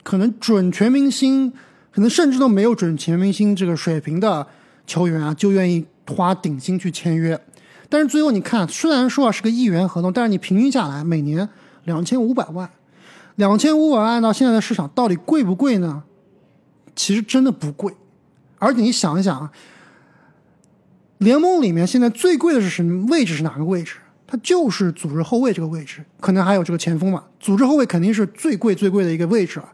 [0.03, 1.51] 可能准全明星，
[1.91, 4.47] 可能甚至都没有准全明星这个水平的
[4.87, 7.37] 球员啊，就愿意花顶薪去签约。
[7.89, 11.49] 但是最后你看，虽然说啊是个亿元合同，但是你平均下来每年
[11.83, 12.69] 两千五百万，
[13.35, 16.03] 两千五百万按照现在的市场到底贵不贵呢？
[16.95, 17.93] 其实真的不贵，
[18.59, 19.51] 而且你想一想啊，
[21.17, 23.35] 联盟里面现在最贵的是什么位置？
[23.35, 23.95] 是哪个位置？
[24.31, 27.23] 它就是组织后卫这个位置，可能还有这个前锋嘛。
[27.39, 29.67] 组织后卫肯定是最贵最贵的一个位置了。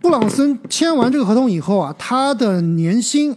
[0.00, 3.36] 布朗森签完这个合同以后啊，他的年薪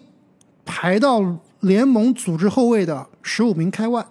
[0.64, 1.22] 排到
[1.60, 4.06] 联盟组织后卫的十五名开外。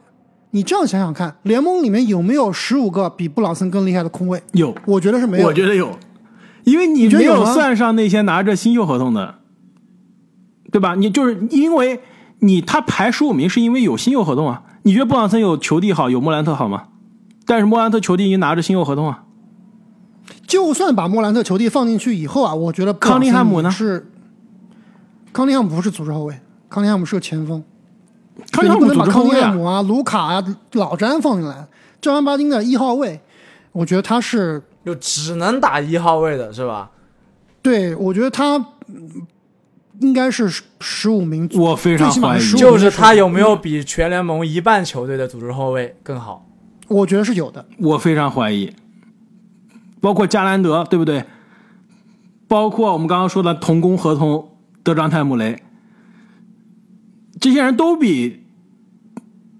[0.50, 4.42] 你这样想想看，联盟里面有没有十五个比布朗森更厉害的空位？
[4.52, 5.46] 有，我觉得是没有。
[5.46, 5.98] 我觉得有，
[6.64, 9.36] 因为你没有算上那些拿着新秀合同的，
[10.70, 10.94] 对吧？
[10.96, 12.00] 你就是因为
[12.40, 14.62] 你他排十五名，是因为有新秀合同啊。
[14.86, 16.84] 你觉得布朗森有球帝好，有莫兰特好吗？
[17.44, 19.24] 但是莫兰特球帝已经拿着新秀合同啊。
[20.46, 24.08] 就算把莫兰特球帝放进去以后啊，我觉得康利汉姆呢是
[25.32, 26.38] 康利汉姆不是组织后卫，
[26.70, 27.64] 康利汉姆是个前锋。
[28.52, 31.66] 康利汉姆能把康组织后卫啊，宁汉姆啊、卢卡啊、老詹放进来，
[32.00, 33.20] 正儿八经的一号位，
[33.72, 36.92] 我觉得他是就只能打一号位的是吧？
[37.60, 39.26] 对，我觉得他嗯
[40.00, 46.46] 应该是十十五名，我非常怀疑最起码是，15就是他有没有比全联盟一半球队的组织后卫更好？
[46.88, 47.66] 我觉得是有的。
[47.78, 48.72] 我非常怀疑，
[50.00, 51.24] 包括加兰德，对不对？
[52.48, 54.52] 包括我们刚刚说的同工合同
[54.84, 55.60] 德章泰·穆雷，
[57.40, 58.44] 这些人都比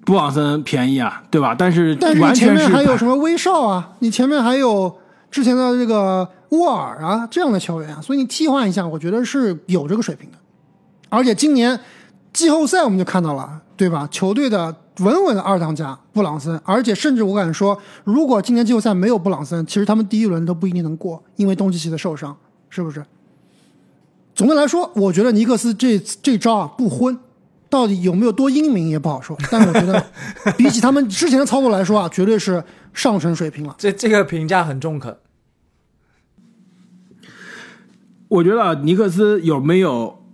[0.05, 1.53] 布朗森便宜啊，对吧？
[1.59, 3.94] 但是但是前面还有什么威少啊？
[3.99, 4.96] 你前面还有
[5.33, 10.39] 之前的这个沃尔啊这样的球员啊，所以你替换一下，我觉得是有这个水平的。
[11.09, 11.79] 而且今年
[12.33, 14.09] 季后赛我们就看到了，对吧？
[14.11, 22.37] 球队的稳稳的二当家布朗森，而且甚至我敢说，如果今年季后赛没有布朗森，其实他们第一轮都不一定能过，因为东契奇的受伤，
[22.69, 23.05] 是不是？
[24.35, 27.19] 总的来说，我觉得尼克斯这这招啊不昏，
[27.71, 29.37] 到底有没有多英明也不好说。
[29.51, 30.05] 但是我觉得，
[30.59, 33.75] 比起他们之前的操作来说啊，绝对是上乘水平了。
[33.79, 35.17] 这这个评价很中肯。
[38.29, 40.25] 我觉得尼克斯有没有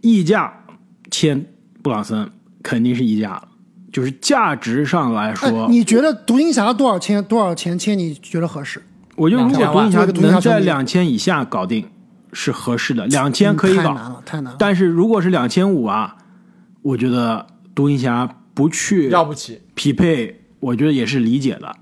[0.00, 0.64] 溢价
[1.10, 1.46] 签
[1.82, 2.30] 布朗森，
[2.62, 3.48] 肯定是溢价了。
[3.92, 8.82] 就是价值上来哎说，，你觉得独行侠多少钱多少钱签你觉得合适？
[9.14, 11.88] 我觉得如果独行侠独行侠能在两千以下搞定
[12.32, 13.82] 是合适的，两千可以搞。
[13.82, 14.56] 嗯太难了，太难了。
[14.58, 16.16] 但是如果是两千五啊，
[16.82, 19.60] 我觉得独行侠不去要不起。
[19.74, 21.74] 匹配，我觉得也是理解的。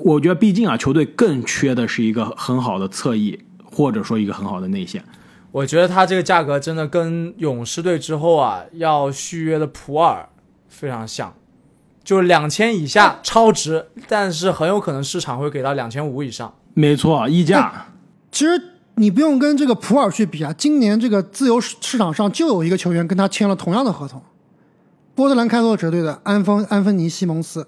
[0.00, 3.38] 我觉得毕竟啊，球队更缺的是一个很好的侧翼，
[3.72, 5.04] 或者说一个很好的内线。
[5.52, 10.28] 我觉得他这个价格真的跟勇士队之后啊要续约的普尔
[10.68, 11.34] 非常像，
[12.04, 16.54] 就是两千以下超值，但是很有可能市场会给到两千五以上。
[16.74, 17.88] 没错，溢价。
[18.30, 18.62] 其实
[18.94, 24.22] 你不用跟这个普尔去比啊，今年这个自由市市场上就有一个球员跟他签了同样的合同，
[25.16, 27.66] 波特兰开拓者队的安芬安芬尼西蒙斯。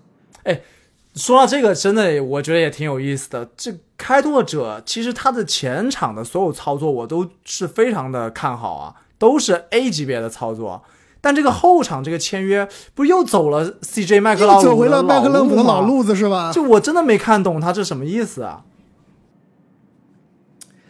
[1.15, 3.49] 说到这个，真的我觉得也挺有意思的。
[3.57, 10.83] 这开拓者其实他的前场的所有操作我都是非常的看好啊，都是 A 级别的操作。
[11.21, 16.51] 但这个后场这个签约不是又走了 CJ 麦克劳姆走回了麦克勒姆的老路子是吧？
[16.53, 18.65] 就我真的没看懂他这什么意思啊？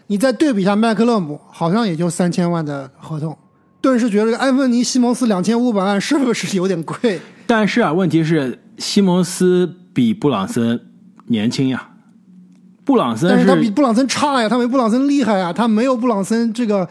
[0.07, 3.37] 你再对比一下麦克勒姆，好像也就三千万的合同，
[3.81, 7.21] 顿时觉得这个安芬尼西蒙斯两千五百万是不是有点贵？
[7.47, 10.81] 但是啊，问题是西蒙斯比布朗森
[11.27, 11.91] 年轻呀，
[12.85, 16.89] 布朗森但是他比布朗森差呀，他没布朗森厉害呀，他没有布朗森这个，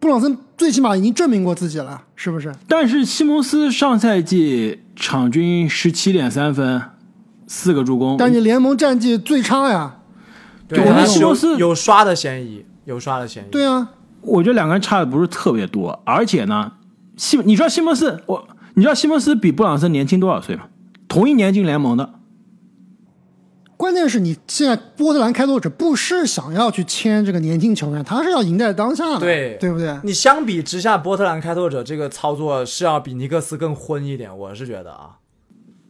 [0.00, 2.54] 布朗森最起码已经证明过自己了，是不是？
[2.68, 6.80] 但是西蒙斯上赛季场均十七点三分，
[7.46, 9.96] 四个助攻，但是你联盟战绩最差呀，
[10.68, 13.50] 对，我觉得西蒙斯有刷的嫌疑，有刷的嫌疑。
[13.50, 13.90] 对啊，
[14.20, 16.72] 我觉得两个人差的不是特别多，而且呢，
[17.16, 20.62] 西你知道西蒙斯我你知道西蒙斯比布朗森年轻多少岁吗？
[21.12, 22.14] 同一年进联盟的，
[23.76, 29.94] 关键是你现在波特兰开拓者不是想要去签这个年轻球员，他是要赢在当下的，对对不对？
[30.04, 35.18] 你相比之下，波特兰开拓者这个操作是要比尼克斯更昏一点，我是觉得啊。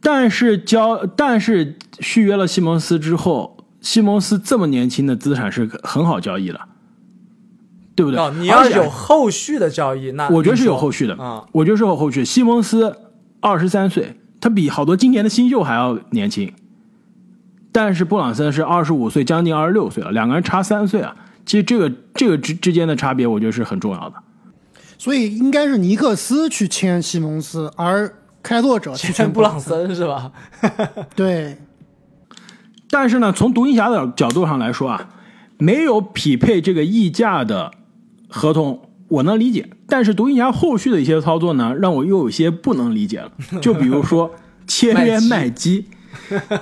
[0.01, 6.59] 但是交但是续约了西蒙斯之后，西蒙斯这么年轻的资产是很好交易的，
[7.95, 8.19] 对不对？
[8.19, 11.45] 哦，你要有后续的交易，那我觉得是有后续的啊。
[11.53, 12.25] 我觉得是有后续。
[12.25, 12.93] 西蒙斯
[13.39, 16.51] 二十三岁，他比好多今年的新秀还要年轻，
[17.71, 21.15] 但是布朗森是二十五岁，将近二十六岁了，两个人差三岁啊。
[21.45, 24.15] 其实这个这个之之间的差别，我觉得是很重要的。
[24.97, 29.87] 所以应该是尼克斯去签西蒙斯，而开拓者去签布朗森。
[29.87, 30.29] 森是吧？
[31.15, 31.57] 对，
[32.89, 35.09] 但是呢，从独行侠的角度上来说啊，
[35.57, 37.71] 没有匹配这个溢价的
[38.27, 38.81] 合同，
[39.13, 39.69] 我能理解。
[39.87, 43.31] 但是独行侠后续的一些操作呢，让我又有些不能理解了。
[43.61, 44.33] 就比如说
[44.65, 45.85] 签约麦基，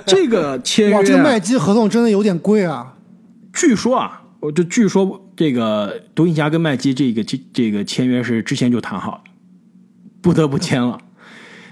[0.04, 2.94] 这个签约、啊，哇，这个麦基合同真的有点贵啊。
[3.54, 9.20] 据说啊，我就据说这个独行侠跟麦基这个这这个签约是之前就谈好了，
[10.20, 10.98] 不得不签了。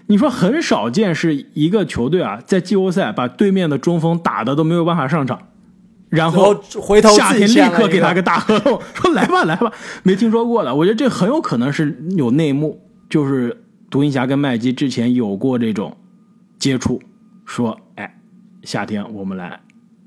[0.06, 5.40] 你说很少见是一个球队啊，在季后赛把对面的中锋打的都没有办法上场，
[6.10, 10.74] 然然后后回头夏天立刻给他个大合同，说来吧来吧，没听说过的。
[10.74, 15.96] 我觉得这很有可能是有内幕，就是独行侠跟麦基之前有过这种
[16.58, 17.00] 接触，
[17.46, 18.18] 说哎，
[18.64, 19.60] 夏天我们来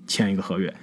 [0.06, 0.74] 签一个合约。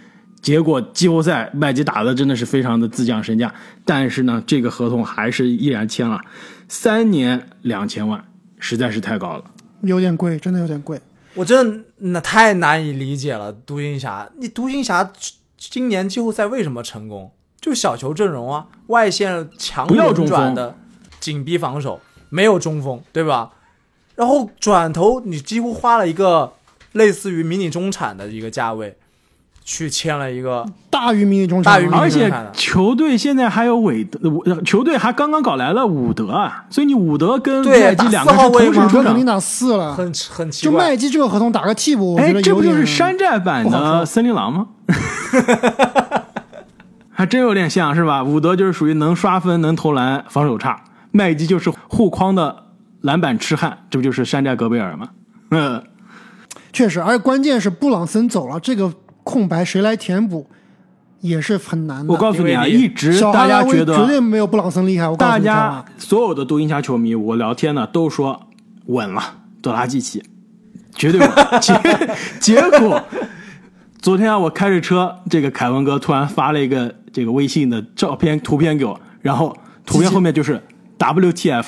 [0.41, 3.53] 结果季后赛麦基打的真的是非常的自降身价，
[3.85, 6.19] 但是呢，这个合同还是依然签了，
[6.67, 8.25] 三年两千万，
[8.59, 9.45] 实在是太高了。
[9.83, 10.99] 有点贵，真的有点贵。
[11.35, 13.53] 我真的那太难以理解了。
[13.53, 15.13] 独行侠，你独行侠
[15.57, 17.33] 今年季后赛为什么成功？
[17.61, 20.77] 就小球阵容啊，外线强轮不要中转的
[21.21, 23.53] 紧逼防守，没有中锋，对吧？
[24.17, 26.55] 然后转头你几乎花了一个
[26.93, 28.97] 类似于迷你中产的一个价位，
[29.73, 39.05] 去签了一个大于迷你中场，大于迷你而且球队现在还有韦德，呃球队还刚刚搞来了伍德啊，所以你伍德跟麦基两个打四号位嘛是同时出场。
[39.05, 39.95] 这肯定打四了。
[39.95, 40.73] 很很奇怪。
[40.73, 44.67] 就麦基这个合同打个替补，哎，这不就是山寨版的森林狼吗？
[47.13, 48.25] 还真有点像是吧？
[48.25, 50.83] 伍德就是属于能刷分、能投篮、防守差，
[51.13, 52.65] 麦基就是护框的
[53.03, 55.11] 篮板痴汉，这不就是山寨戈贝尔吗？
[55.53, 55.81] 嗯，
[56.73, 58.93] 确实，而且关键是布朗森走了，这个
[59.31, 60.49] 空白谁来填补
[61.21, 62.13] 也是很难的。
[62.13, 65.07] 我告诉你啊，一直大家觉得绝对没有布朗森厉害。
[65.07, 68.49] 我告诉大家，所有的独行侠球迷，我聊天呢都说
[68.87, 69.23] 稳了，
[69.63, 70.23] 德拉季奇
[70.95, 71.31] 绝对稳。
[71.61, 71.81] 结
[72.41, 73.01] 结果
[74.01, 79.57] 昨天啊，我开着车，这个凯文哥突然发了一个这个微信的照片图片给我，然后
[79.87, 80.61] 图片后面就是
[80.99, 81.67] WTF，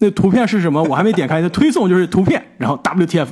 [0.00, 0.82] 那图片是什么？
[0.82, 3.28] 我还没点开，那推送就是图片，然后 WTF。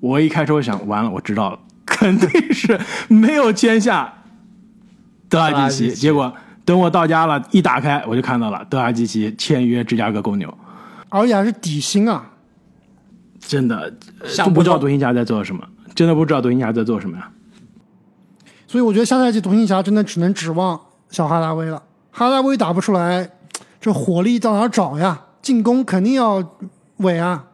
[0.00, 2.78] 我一开车我想完了，我知道了，肯定是
[3.08, 4.12] 没有签下
[5.28, 5.94] 德拉季奇。
[5.94, 6.32] 结果
[6.64, 10.52] 等我到家了，一打开我就看到了德拉季奇签约芝加哥公牛，
[11.08, 12.24] 而且还是底薪啊。
[13.38, 13.92] 真的
[14.38, 15.62] 都不知道独行侠在做什么，
[15.94, 17.30] 真的不知道独行侠在做什么呀。
[18.66, 20.80] 所以我觉得下赛季独行侠真的只能指望
[21.10, 21.82] 小哈达威了。
[22.10, 23.30] 哈达威打不出来，
[23.80, 25.20] 这火力到哪找呀？
[25.42, 26.42] 进攻肯定要
[26.96, 27.44] 稳啊。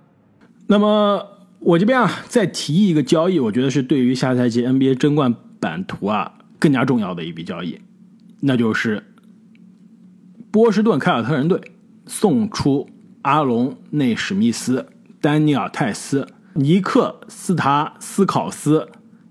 [0.68, 1.26] 那么
[1.60, 7.78] 我这边啊，再提一个交易，我觉得是对于下赛季 NBA 争冠版图啊更加重要的一笔交易，
[8.40, 9.04] 那就是
[10.50, 11.60] 波士顿凯尔特人队
[12.06, 12.88] 送出
[13.22, 14.86] 阿隆内史密斯、
[15.20, 18.88] 丹尼尔泰斯、尼克斯塔斯考斯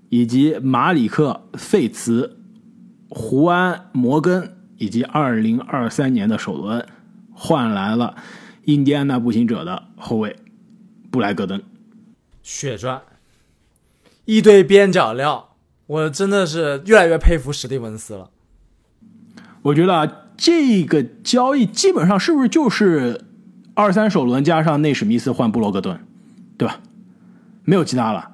[0.08, 2.38] 以及马里克费茨、
[3.08, 6.86] 胡安摩根以及2023年的首轮，
[7.32, 8.14] 换来了
[8.66, 10.36] 印第安纳步行者的后卫
[11.10, 11.60] 布莱格登。
[12.42, 13.02] 血赚，
[14.24, 18.30] 一堆边角料，我真的是越来越佩服史蒂文斯了。
[19.62, 23.24] 我觉得啊，这个交易基本上是不是就是
[23.74, 26.00] 二三首轮加上内史密斯换布罗格顿，
[26.56, 26.80] 对吧？
[27.64, 28.30] 没有其他了。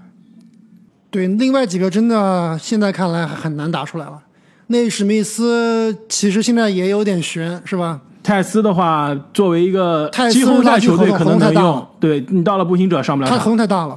[1.11, 4.23] 对，另外几个真的现在看来很难打出来了。
[4.69, 8.03] 内史密斯其实现在也有点悬，是吧？
[8.27, 11.87] 泰斯的话，作为一个泰斯季后赛球队，可能能用。
[12.01, 13.97] 对你到了步行者上不了场，同太大了。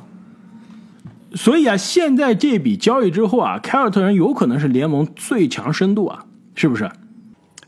[1.33, 6.83] 所以啊，现在这笔交易之后啊，凯尔特人有可能是联盟最强深度啊，是不是？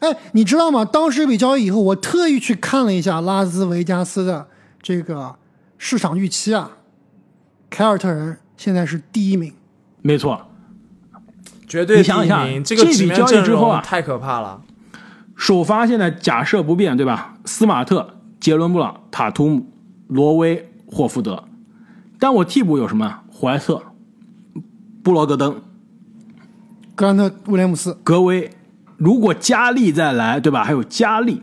[0.02, 0.86] 哎，你知道吗？
[0.86, 4.46] 当时这笔交易以后，我特意去看了一下拉斯维加斯的
[4.84, 5.34] 这个
[5.80, 6.70] 市场预期啊，
[7.72, 9.52] 凯尔特人现在是第一名。
[10.04, 10.40] 没错，
[11.68, 14.62] 绝对第你想想一名，这个这笔交易之后啊太可怕了。
[15.42, 17.34] 首发现在假设不变，对吧？
[17.46, 18.08] 斯马特、
[18.40, 19.66] 杰伦布朗、塔图姆、
[20.08, 21.44] 罗威、霍福德，
[22.20, 23.22] 但我替补有什么？
[23.34, 23.82] 怀特、
[25.02, 25.60] 布罗格登、
[26.94, 28.52] 格兰特·威廉姆斯，格威，
[28.98, 30.64] 如果加利再来，对吧？
[30.64, 31.42] 还有加利，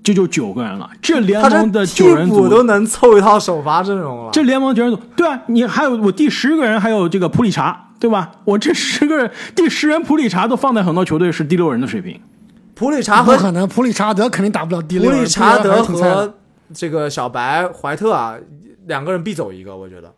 [0.00, 0.88] 这就九个人了。
[1.02, 4.30] 这联盟的九人组补都能凑一套首发阵容了。
[4.32, 8.30] 这联盟九人组，对啊，你还有我第十个人，还有这个普里查，对吧？
[8.44, 12.20] 我这十个人，第十人普里查都放在很多球队是第六人的水平。
[12.80, 15.20] 普里查和不可能，普里查德肯定打不了第普六普。
[15.20, 16.34] 里查德和
[16.72, 18.34] 这个小白怀特啊，
[18.86, 20.10] 两个人必走一个，我觉得。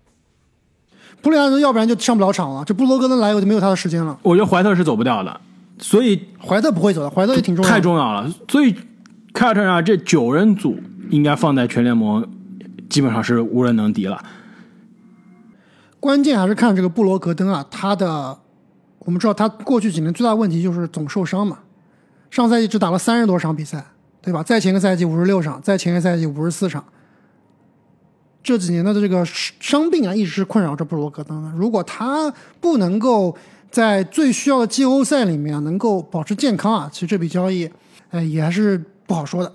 [1.23, 2.65] 普里查德要不然就上不了场了。
[2.65, 4.17] 这布罗格登来我就没有他的时间了。
[4.23, 5.41] 我觉得怀特是走不掉的，
[5.79, 7.75] 所以怀特不会走的，怀特也挺重要的。
[7.75, 8.33] 太重要了。
[8.47, 8.73] 所以
[9.35, 10.79] 凯尔特人啊，这九人组
[11.11, 12.25] 应该放在全联盟
[12.89, 14.23] 基本上是无人能敌了。
[15.99, 18.39] 关键还是看这个布罗格登啊，他的
[19.01, 21.59] 我们知道他过去几年最大的问题就是总受伤嘛，
[22.33, 23.85] 上赛季只打了三十多场比赛，
[24.23, 24.43] 对吧？
[24.43, 26.83] 再前个赛季五十六场，再前个赛季五十四场，
[28.43, 31.53] 这几年的这个伤病啊，一直是困扰着布罗格登的。
[31.55, 33.37] 如果他不能够
[33.71, 37.71] 在最需要的季后赛里面啊能够保持健康啊，其实这笔交易，
[38.09, 39.53] 哎，也还是不好说的。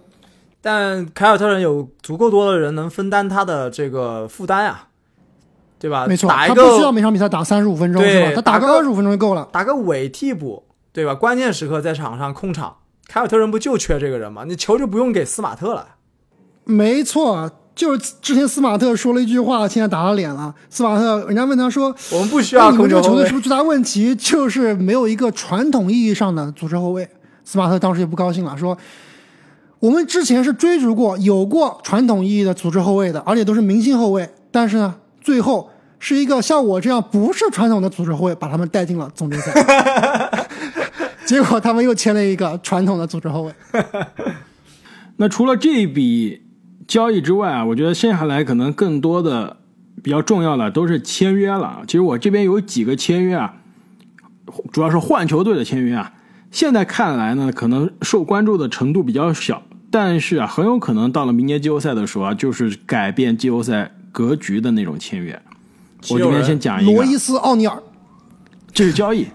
[0.62, 4.90] 但凯尔特人有足够多的人能分担他的这个负担啊，
[5.80, 6.06] 对吧？
[6.06, 8.32] 没错，打一他不需要每场比赛打三十五分钟，对是吧？
[8.36, 9.50] 他打个二十五分钟就够了。
[9.52, 10.64] 打个伪替补，
[10.98, 11.14] 对吧？
[11.14, 12.76] 关键时刻在场上控场，
[13.08, 14.46] 凯尔特人不就缺这个人吗？
[14.46, 15.90] 你球就不用给斯马特了。
[16.64, 20.56] 没错，就是之前斯马特说了一句话，现在打了脸了。
[20.72, 27.08] 斯马特，人家问他说我们不：“需哎要你们这个球队是不是最大问题就是没有一个传统意义上的组织后卫？”
[27.46, 28.76] 斯马特当时就不高兴了，说
[29.78, 35.70] ：“我们之前是追逐过有过传统意义的组织后卫的，而且都是明星后卫，但是呢，最后
[36.00, 39.54] 是一个像我这样不是传统的组织后卫把他们带进了总决赛。
[41.28, 43.54] 结果他们又签了一个传统的组织后卫。
[45.18, 46.42] 那除了这笔
[46.88, 49.58] 交易之外啊，我觉得剩下来可能更多的
[50.02, 51.84] 比较重要的都是签约了。
[51.86, 53.56] 其实我这边有几个签约啊，
[54.72, 56.14] 主要是换球队的签约啊。
[56.50, 65.42] 现在看来呢，可能受关注的程度比较小，但是啊，很有可能到了明年季后赛的时候啊，就是改变季后赛格局的那种签约。
[66.10, 67.78] 我这边先讲一个，罗伊斯·奥尼尔，
[68.72, 69.28] 这是交易，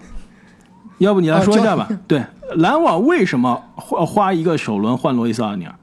[1.03, 1.87] 要不你来说一下吧？
[2.07, 2.23] 对，
[2.55, 5.75] 篮网为什么花花一个首轮换罗伊斯奥尼尔？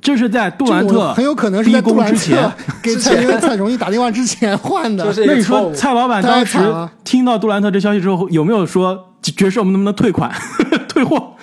[0.00, 2.52] 这是在杜兰特很有可能是在杜兰特之前。
[2.82, 5.04] 给蔡英文、蔡荣一打电话之前换的。
[5.26, 5.42] 那你。
[5.42, 6.58] 说蔡老板当时
[7.04, 10.32] 听到杜兰特这消息之后，有没有说爵士我们能不能退款、
[10.88, 11.34] 退货？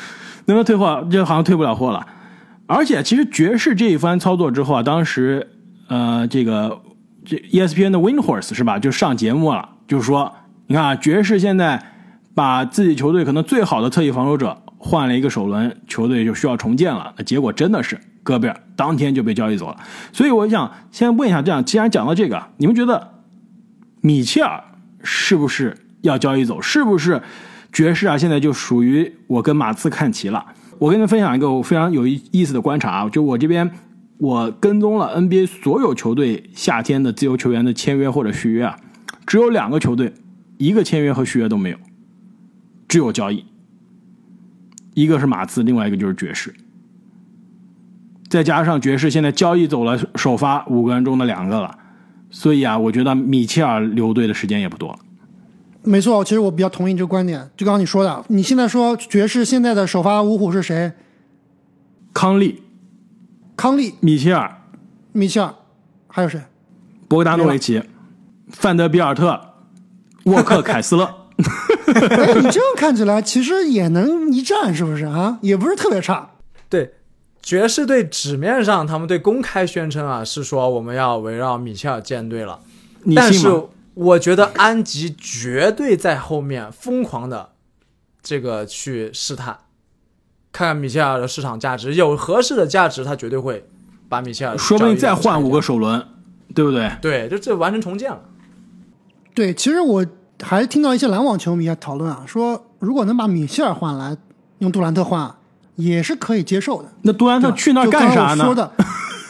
[0.46, 1.06] 能不能退货？
[1.12, 2.06] 这好像退不了货了。
[2.66, 5.48] 而且其实爵士这一番操作之后啊，当时
[5.88, 6.82] 呃，这个
[7.24, 10.34] 这 ESPN 的 Windhorse 是吧，就上节目了，就是说，
[10.66, 11.82] 你看啊，爵士现在
[12.38, 17.12] 把自己球队可能最好的侧翼防守者换了一个首轮，球队就需要重建了。
[17.18, 19.78] 那结果真的是戈贝尔当天就被交易走了。
[20.14, 23.10] 所以我想先问一下，这样既然讲到这个，你们觉得
[24.02, 24.64] 米切尔
[25.02, 26.62] 是不是要交易走？
[26.62, 27.20] 是不是
[27.74, 30.46] 爵士啊，现在就属于我跟马刺看齐了。
[30.78, 33.68] 我跟你们分享一个我非常有意思的观察啊，就我这边
[34.20, 38.78] 我跟踪了 NBA 所有球队夏天的自由球员的签约或者续约啊，
[39.26, 40.14] 只有两个球队
[40.60, 41.78] 一个签约和续约都没有，
[42.88, 43.46] 只有交易。
[44.94, 46.54] 一个是马刺，另外一个就是爵士。
[48.30, 51.78] 再加上爵士现在交易走了首发五个人中的两个了，
[52.30, 55.00] 所以啊，我觉得米切尔留队的时间也不多了。
[55.84, 57.50] 没错，其实我比较同意这个观点。
[57.56, 60.92] 就刚刚你说的，你现在说爵士现在的首发五虎是谁？
[62.14, 62.64] 康利、
[63.56, 64.62] 康利、米切尔、
[65.14, 65.54] 米切尔，
[66.08, 66.42] 还有谁？
[67.08, 67.82] 博格达诺维奇、
[68.50, 69.40] 范德比尔特、
[70.26, 71.17] 沃克凯斯勒。
[71.94, 75.40] 哎，你这样看起来其实也能一战，是不是啊？
[75.42, 76.32] 也不是特别差。
[76.70, 76.94] 对，
[77.42, 82.60] 爵士队纸面上他们对公开宣称啊是说我们要围绕米切尔建队了，
[83.16, 83.48] 但是？
[84.00, 87.50] 我觉得安吉绝对在后面疯狂的
[88.22, 89.62] 这个去试探，
[90.52, 93.68] 看看米切尔的市场价值，有合适的价值，他绝对会
[94.08, 96.06] 把米切尔说不定再换五个，首轮，
[96.54, 96.92] 对不对？
[97.02, 98.22] 对，就这完成重建了。
[99.34, 100.06] 对，其实我
[100.42, 104.16] 还听到一些篮网球迷啊讨论啊，说如果能把米切尔换来，
[104.60, 105.34] 用杜兰特换，
[105.76, 106.90] 也是可以接受的。
[107.02, 108.44] 那杜兰特去那儿就干啥呢？
[108.46, 108.72] 说的，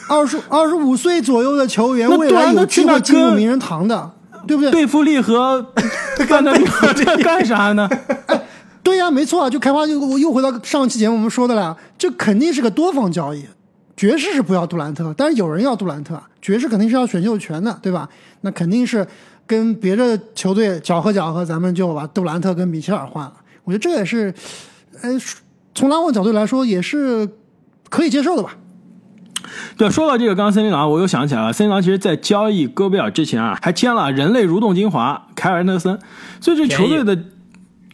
[0.08, 4.10] 二十 二十五岁左右的球员，那未来杜兰特去那有机会进入名人堂的，
[4.46, 4.70] 对不对？
[4.72, 5.64] 贝弗利和
[6.28, 7.88] 范德比尔特干啥呢？
[8.82, 13.44] 对呀、没错啊，就开发又又回到上期节目我们说的了，这肯定是个多方交易。
[13.96, 18.08] 爵士是不要杜兰特，但是有人要杜兰特，爵士肯定是要选秀权的，对吧？
[18.42, 19.06] 那肯定是
[19.48, 23.32] 跟别的球队搅和搅和，咱们就把杜兰特跟米切尔换了。
[23.64, 24.32] 我觉得这也是，
[25.02, 25.10] 呃，
[25.74, 27.26] 从篮网角度来说也是
[27.88, 28.54] 可以接受的吧。
[29.78, 35.98] 对，说到这个，刚刚森林狼，我又想起来了，森林狼其实在交易戈贝尔之前啊，还签了人类蠕动精华凯尔安德森，
[36.40, 37.18] 所以这球队的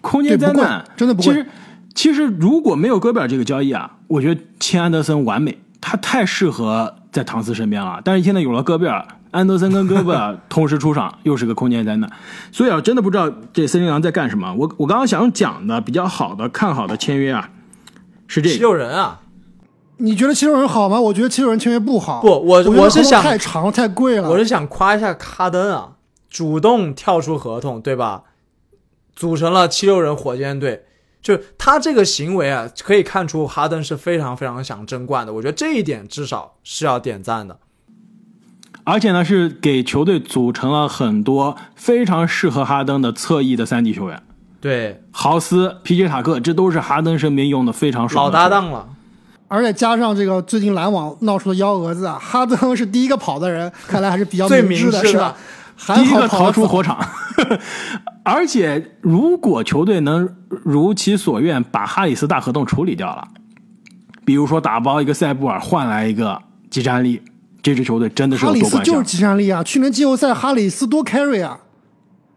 [0.01, 1.47] 空间灾难真的不贵其实，
[1.95, 8.03] 其实如果没有戈贝尔这个交易啊，我觉得签安德森完美，他太适合在唐斯身边了。
[8.05, 12.11] 但是现在有了戈贝尔，安德森跟戈贝尔 同时出场，又是个空间灾难。
[12.53, 14.53] 所以啊，真的不知道这森林狼在干什么。
[14.55, 17.49] 我我刚刚想讲的比较好的、看好的签约啊，
[18.27, 18.59] 是这七。
[18.59, 19.21] 六人啊，
[19.99, 21.01] 你觉得七六人好吗？
[21.01, 22.21] 我觉得七六人签约不好。
[22.21, 24.29] 不我我是想太长太贵了。
[24.29, 25.93] 我是想夸一下哈登啊，
[26.29, 28.25] 主动跳出合同，对吧？
[29.15, 30.87] 组成了七六人火箭队，
[31.25, 35.33] 就他这个行为啊，可以看出哈登是非常非常想争冠的。
[35.33, 37.59] 我觉得这一点至少是要点赞的。
[38.85, 44.23] 而且呢，是给球队组成了很多非常适合哈登的侧翼的三 D 球员，
[44.61, 48.51] 对，豪斯、皮杰塔克，这都是哈登身边用的非常爽老的球员。
[48.51, 48.89] 搭档了。
[49.49, 55.35] 而且加上这个最近篮网闹出的幺蛾子啊，哈登是第一个跑的人，看来还是比较最明智的，明智的是吧？
[55.77, 56.99] 还第一个逃出火场，
[58.25, 63.29] 而且如果球队能如其所愿把哈里斯大合同处理掉了，
[64.25, 67.23] 比如说打包一个塞布尔换来一个吉战力，
[67.63, 69.05] 这支球队真的是哈里斯就是有夺冠相。
[69.05, 69.63] 集战力啊！
[69.63, 71.61] 去年季后赛哈里斯多 carry 啊，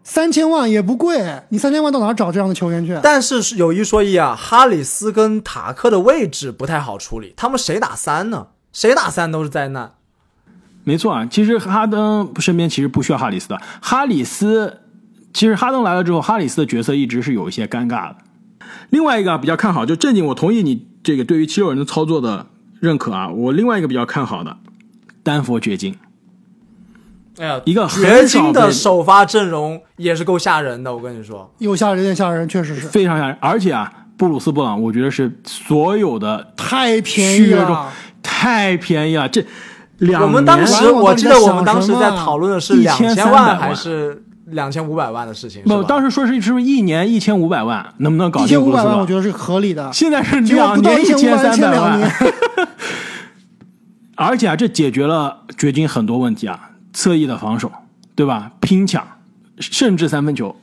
[0.02, 2.98] 三千万也不贵，你三千万到哪找这样的球员去？
[3.02, 8.48] 但是有一说一啊，哈里斯跟塔克的位置不太好处理，他们谁打三呢？
[8.72, 9.92] 谁打三都是灾难。
[10.84, 13.60] 没错啊，其实哈登身边其实不需要哈里斯的。
[13.82, 14.80] 哈里斯，
[15.34, 18.16] 其实哈登来了之后，哈里斯的角色一直是有一些尴尬的。
[18.88, 22.46] 另外一个啊比较看好，就正经，我同意你这个对于七六人的操作的
[22.80, 23.28] 认可啊。
[23.28, 24.56] 我另外一个比较看好的，
[25.22, 25.94] 丹佛掘金，
[27.38, 31.52] 哎呀，一个很掘金的首发阵容也是够吓人的，我跟你说。
[31.58, 33.36] 又吓人，有点吓人，确实是非常吓人。
[33.42, 37.92] 而且啊，布鲁斯布朗，我觉得是所有的太便宜了。
[38.20, 39.28] 太便宜了。
[39.28, 39.44] 这
[39.98, 48.98] 两我们当时我记得我们当时在讨论的是两1300千万还是两千五百万的事情，是不，当时说是是不是一年一千五百万，能不能搞一千五百万？
[48.98, 49.90] 我觉得是合理的。
[49.92, 52.12] 现在是两不到一千三百万，，
[54.16, 57.70] 而且啊，这解决了掘金很多问题啊，侧翼的防守，
[58.14, 58.52] 对吧？
[58.60, 59.06] 拼抢，
[59.58, 60.56] 甚至三分球。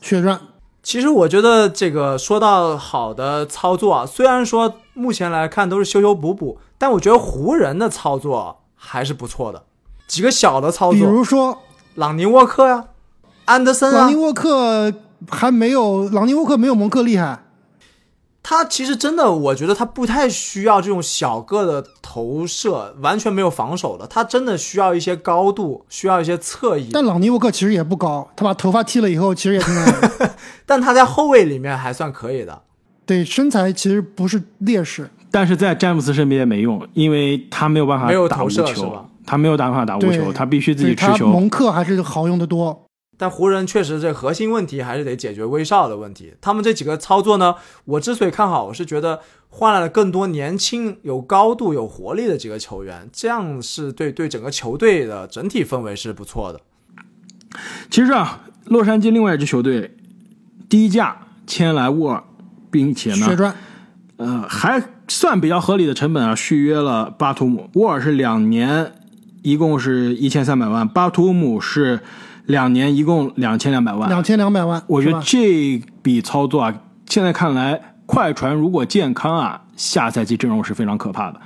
[0.00, 0.38] 血赚。
[0.84, 9.62] 其实我觉得这个说到好的操作啊，虽然说目前来看都是修修补补，但我觉得湖人的操作还是不错的。
[10.08, 11.62] 几个小的操作比，如说，
[11.94, 12.86] 朗尼沃克呀、
[13.44, 14.92] 安德森啊朗尼，沃克
[15.30, 17.44] 还没有，朗尼沃克没有蒙克厉害。
[18.42, 26.90] 他其实真的，我觉得他不太需要这种小个的投射，完全没有防守的，他真的需要一些高度，需要一些侧翼。
[26.92, 30.34] 但朗尼沃克其实也不高，他把头发剃了以后，其实也挺矮的。
[30.66, 32.62] 但他在后卫里面还算可以的。
[33.06, 35.08] 对，身材其实不是劣势。
[35.32, 41.26] 但是在詹姆斯身边也没用，因为他没有办法打无球吧，他没有办法打无球，他必须自己持球。
[41.26, 42.86] 蒙克还是好用的多。
[43.18, 46.34] 但湖人确实这核心问题还是得解决威少的问题。
[46.40, 47.54] 他们这几个操作呢，
[47.84, 56.60] 我之所以看好，我是觉得换来了更多年轻、有高度、有活力的几个球员，这样是对对整个球队的整体氛围是不错的。
[57.90, 59.94] 其实啊，洛杉矶另外一支球队
[60.68, 61.16] 低价
[61.46, 62.24] 签来沃尔，
[62.70, 63.54] 并且呢，
[64.16, 67.68] 呃，还算比较合理的成本啊，续约了巴图姆。
[67.74, 68.92] 沃尔是两年，
[69.42, 72.00] 一共是一千三百万；巴图姆是
[72.46, 74.08] 两年，一共两千两百万。
[74.08, 76.74] 两千两百万，我觉得这笔操作啊，
[77.06, 81.40] 现在看来，快船如果健康啊，下赛季阵容是非常可怕的。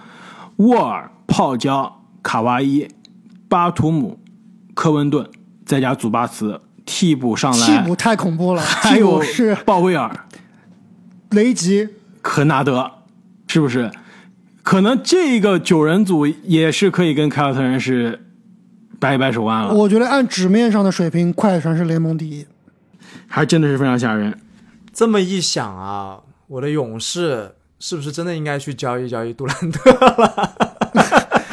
[0.56, 2.88] 沃尔、泡椒、卡哇伊、
[3.48, 4.18] 巴图姆、
[4.74, 5.26] 科温顿，
[5.64, 10.26] 再加祖巴茨，替补上来，替补太恐怖了，还有是鲍威尔、
[11.30, 11.88] 雷吉，
[12.26, 12.90] 科纳德，
[13.46, 13.88] 是不是？
[14.64, 18.26] 可能这个九人组也是可以跟凯尔特人是
[18.98, 22.44] 掰一掰手腕了，我觉得按纸面上的水平，快船是联盟第一。
[23.28, 24.36] 还真的是非常吓人。
[24.92, 26.18] 这么一想啊，
[26.48, 30.52] 我的勇士是不是真的应该去交易交易杜兰特了？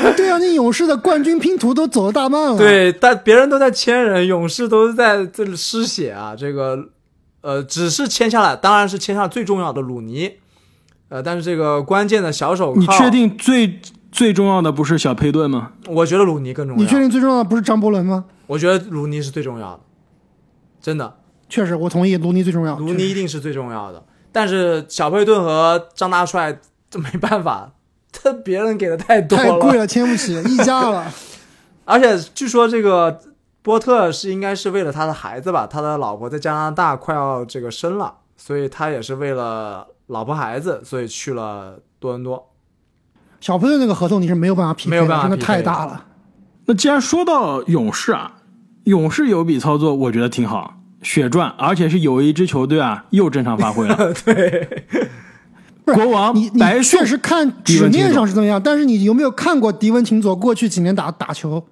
[0.18, 6.36] 对啊，你勇士的冠军拼图都走了大半了。，对，但别人都在签人，勇士都是在这里失血啊。
[6.36, 6.90] 这个，
[7.42, 10.38] 呃，只是签下来，当然是签下最重要的鲁尼，
[11.14, 13.12] 呃，但是这个关键的小手铐，你确？
[13.12, 13.80] 定最
[14.12, 15.74] 最重要的不是小佩顿吗？
[15.88, 16.82] 我觉得鲁尼更重要。
[16.82, 16.98] 你确？
[16.98, 18.26] 定最重要的不是张伯伦吗？
[18.48, 19.82] 我觉得鲁尼是最重要的，
[20.82, 22.76] 真的，确实，我同意，鲁尼最重要。
[22.80, 24.04] 鲁尼一定是最重要的。
[24.32, 26.60] 但是小佩顿和张大帅
[26.90, 27.74] 这没办法，
[28.12, 31.06] 他别人给的太多太贵了，签不起， 溢价了。
[31.86, 33.20] 而且据说这个
[33.62, 42.52] 波特是应该是为了他的孩子吧，他的老婆在加拿大快要这个生了，所以他也是为了老婆孩子，所以去了多伦多。
[43.40, 46.06] 小佩顿那个合同你是没有办法匹配的，没有办法真的太大了。
[46.66, 48.36] 那既然说到勇士啊，
[48.86, 54.14] 勇士有笔操作，我觉得挺好，血赚，而且是有一支球队啊又正常发挥了。
[54.24, 54.84] 对，
[55.84, 61.66] 国王你你确实看纸面上是怎么样，但是你有没有看过迪文琴佐过去几年打打球？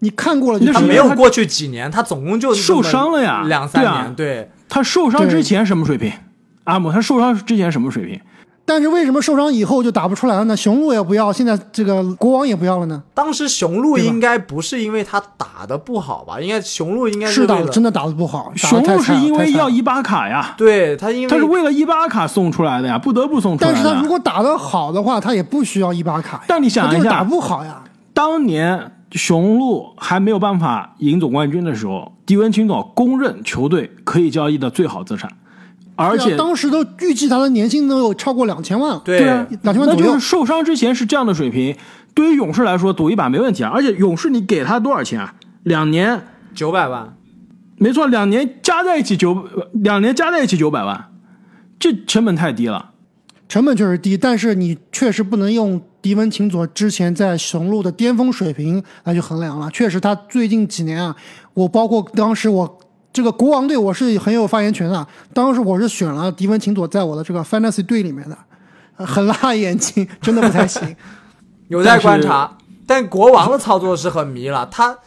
[0.00, 4.14] 你看过了就是他没有过去几年，他总共就受伤了呀两三对啊年。
[4.14, 6.12] 对，他受伤之前什么水平？
[6.68, 8.20] 阿姆他受伤之前什么水平？
[8.66, 10.54] 但是为什么受伤以后就打不出来了呢？
[10.54, 13.02] 雄鹿也不要，现在这个国王也不要了呢？
[13.14, 16.38] 当时雄鹿应该不是因为他打的不好吧？
[16.38, 18.52] 应该雄鹿应该是的，为了真的打的不好。
[18.54, 23.72] 雄鹿是因为要伊巴卡呀，对他因为他是为了伊巴卡送出来的呀，不得不送出来。
[23.72, 26.44] 但是他如果打的好的话，他也不需要伊巴卡呀。
[26.46, 27.82] 但你想一下打不好呀。
[28.12, 35.30] 当年雄鹿还没有办法赢总冠军的时候，迪文琴佐公认球队可以交易的最好资产，
[35.98, 39.02] 而且啊当时都预计他的年薪能有超过两千万了。
[39.04, 41.76] 对两千万左右那就是受伤之前是这样的水平，
[42.14, 43.70] 对于勇士来说赌一把没问题啊。
[43.74, 45.34] 而且勇士你给他多少钱啊？
[45.64, 46.22] 两年，
[46.54, 47.16] 九百万，
[47.76, 51.10] 没错，两年加在一起九，两年加在一起九百万，
[51.78, 52.90] 这成本太低了。
[53.48, 59.70] 成本确实低，但是你确实不能用迪文琴佐之前在雄鹿的巅峰水平来去衡量了。
[59.70, 61.16] 确实，他最近几年啊，
[61.54, 62.78] 我包括当时我
[63.18, 65.04] 这个国王队，我是很有发言权的。
[65.34, 68.38] 当时我是选了迪文琴佐在我的这个 fantasy 队里面的，
[68.96, 70.94] 呃很辣眼睛， 真的不太行。
[71.66, 72.56] 有待观察。
[72.86, 74.98] 但国王的操作是很迷了，他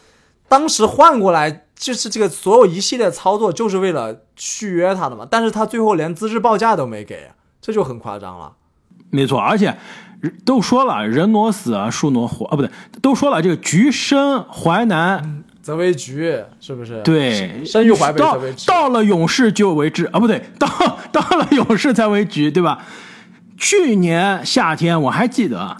[0.49, 5.25] 当时换过来就是这个所有一系列操作，就是为了续约他的嘛。
[5.31, 7.31] 但是他最后连资质报价都没给，
[7.61, 8.51] 这就很夸张了。
[9.09, 9.77] 没错，而且
[10.43, 12.69] 都说了，人挪死啊，树挪活啊，不对，
[13.01, 17.01] 都说了，这个橘生淮南，泽维局是不是？
[17.03, 17.63] 对，
[18.17, 18.65] 到泽维局。
[18.67, 20.67] 到了勇士就为治啊，不对， 到
[21.11, 22.79] 到了勇士才为局，对吧？
[23.57, 25.77] 去年夏天我还记得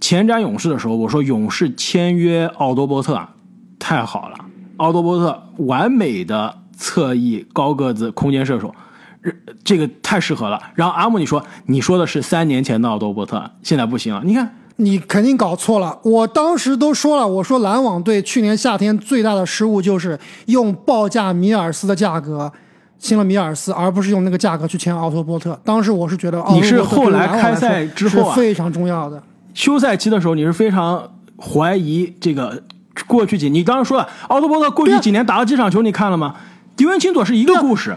[0.00, 3.34] 前瞻勇士的时候，我说勇士签约奥多波特啊，
[3.78, 4.38] 太好了，
[4.76, 8.74] 奥多波特完美的侧翼高个子空间射手。
[9.22, 9.32] 呃
[9.64, 10.62] 这个太适合了。
[10.76, 14.22] 然后阿木，你说你说的是三年前的奥多波特，现在不行了。
[14.24, 22.52] 你看，你肯定搞错了，我当时都说了，我说篮网队去年夏天最大的失误就是用报价米尔斯的价格
[22.98, 25.58] 签了米尔斯，而不是用那个价格去签奥托波特。
[25.64, 29.22] 当时我是觉得奥托你是波特后来开赛之后啊是非常重要的。
[29.54, 32.62] 休赛期的时候，你是非常怀疑这个
[33.06, 36.34] 过去几，你刚刚说了，奥托波特过去几年打了几场球，你看了吗？
[36.76, 37.96] 迪文清佐是一个故事，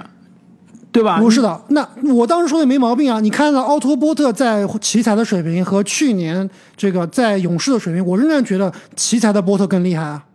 [0.92, 1.20] 对吧？
[1.20, 3.20] 不是的，那我当时说的没毛病啊！
[3.20, 10.26] 你看到奥托波特在奇才的水平和去年这个在勇士的水平，我仍然觉得奇才的波特更厉害啊。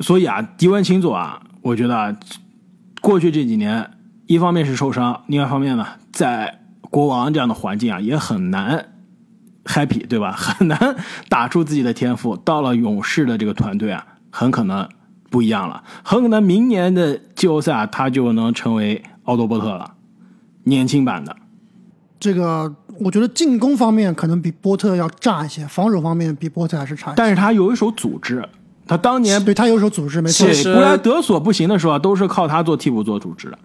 [0.00, 2.14] 所以啊，迪文琴佐啊，我觉得啊，
[3.00, 3.90] 过去这几年，
[4.26, 6.58] 一方面是受伤，另外一方面呢，在
[6.90, 8.92] 国王这样的环境啊，也很难
[9.64, 10.32] happy，对吧？
[10.36, 10.96] 很难
[11.30, 12.36] 打出自己的天赋。
[12.36, 14.86] 到了勇士的这个团队啊，很可能
[15.30, 19.91] 不一样了，很可能明年的季后赛啊他就能成为奥多波特了，
[20.64, 21.36] 年轻版的。
[22.20, 27.16] 这个我觉得进攻方面可能比波特要炸一些，防守方面比波特还是差一些。
[27.16, 28.48] 但是他有一手组织，
[28.86, 33.58] 他当年对他有一手组织，没错布莱德索不行的时候啊，都是靠他做替补做组织的。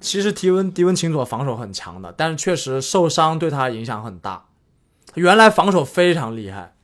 [0.00, 4.44] 其实迪文迪文琴佐防守很强的，但是确实受伤对他影响很大。
[5.14, 6.74] 原来防守非常厉害，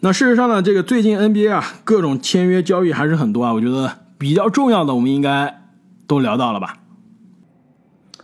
[0.00, 3.54] 那事实上呢，这个最近 NBA 啊，各种签约交易还是很多啊。
[3.54, 5.62] 我觉得比较重要的，我们应该
[6.06, 6.78] 都聊到了吧？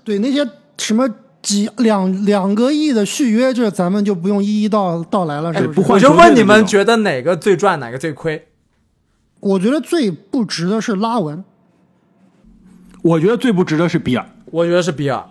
[0.08, 0.42] 对那些
[0.78, 1.06] 什么
[1.42, 5.80] 几两两个亿的续约，这咱们就不用一一道道来了，是不是？
[5.82, 8.48] 不我就问你们，觉得哪个最赚，哪个最亏？
[9.40, 11.44] 我觉得最不值的是拉文，
[13.02, 15.26] 我觉得最不值的是比尔，我觉得是比尔。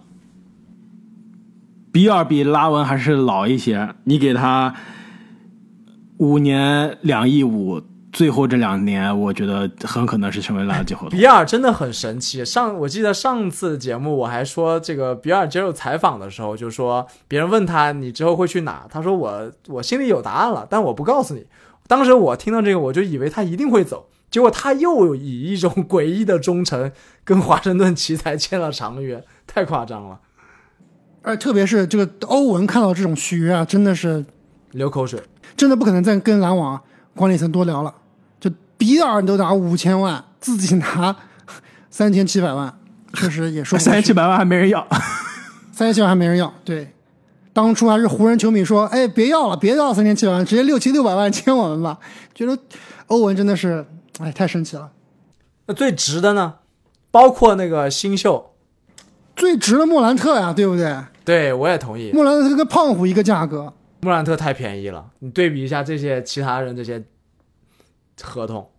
[1.91, 3.95] 比尔比拉文还是老一些。
[4.03, 4.75] 你给他
[6.17, 7.81] 五年两亿五，
[8.17, 11.09] 最后这两年，我觉得很可能是成为垃圾合同。
[11.09, 12.43] 比尔真的很神奇。
[12.43, 21.45] 上我记得上次节目我还说，这个比尔接受采访的时候就说，别人问他你之后会去哪，他说我我心里有答案了，但我不告诉你。
[21.87, 26.91] 当时我听到这个，我就以为他一定会走，结果他又以一种诡异的忠诚
[27.23, 30.19] 跟华盛顿奇才签了长约，太夸张了，
[31.21, 34.25] 而特别是这个欧文看到这种续约啊，真的是
[34.71, 35.21] 流口水。
[35.55, 36.81] 真的不可能再跟篮网
[37.15, 37.93] 管理层多聊了。
[38.77, 41.15] 就比尔都拿五千万，自己拿
[41.89, 42.73] 三千七百万，
[43.15, 44.87] 确实也说三千七百万还没人要，
[45.71, 46.53] 三千七百万还没人要。
[46.63, 46.93] 对，
[47.53, 51.97] 当初还是湖人球迷说：“哎，别要了，别要三千七百万，直接六七六百万签我们吧。”
[52.35, 52.57] 觉得
[53.07, 53.85] 欧文真的是，
[54.19, 54.91] 哎，太神奇了。
[55.65, 56.55] 那最值的呢？
[57.09, 58.53] 包括那个新秀，
[59.35, 60.95] 最值的莫兰特呀，对不对？
[61.25, 67.03] 对我也同意，莫兰特跟胖虎一个价格，莫兰特太便宜了，你对比一下这些其他人这些
[68.21, 68.69] 合同。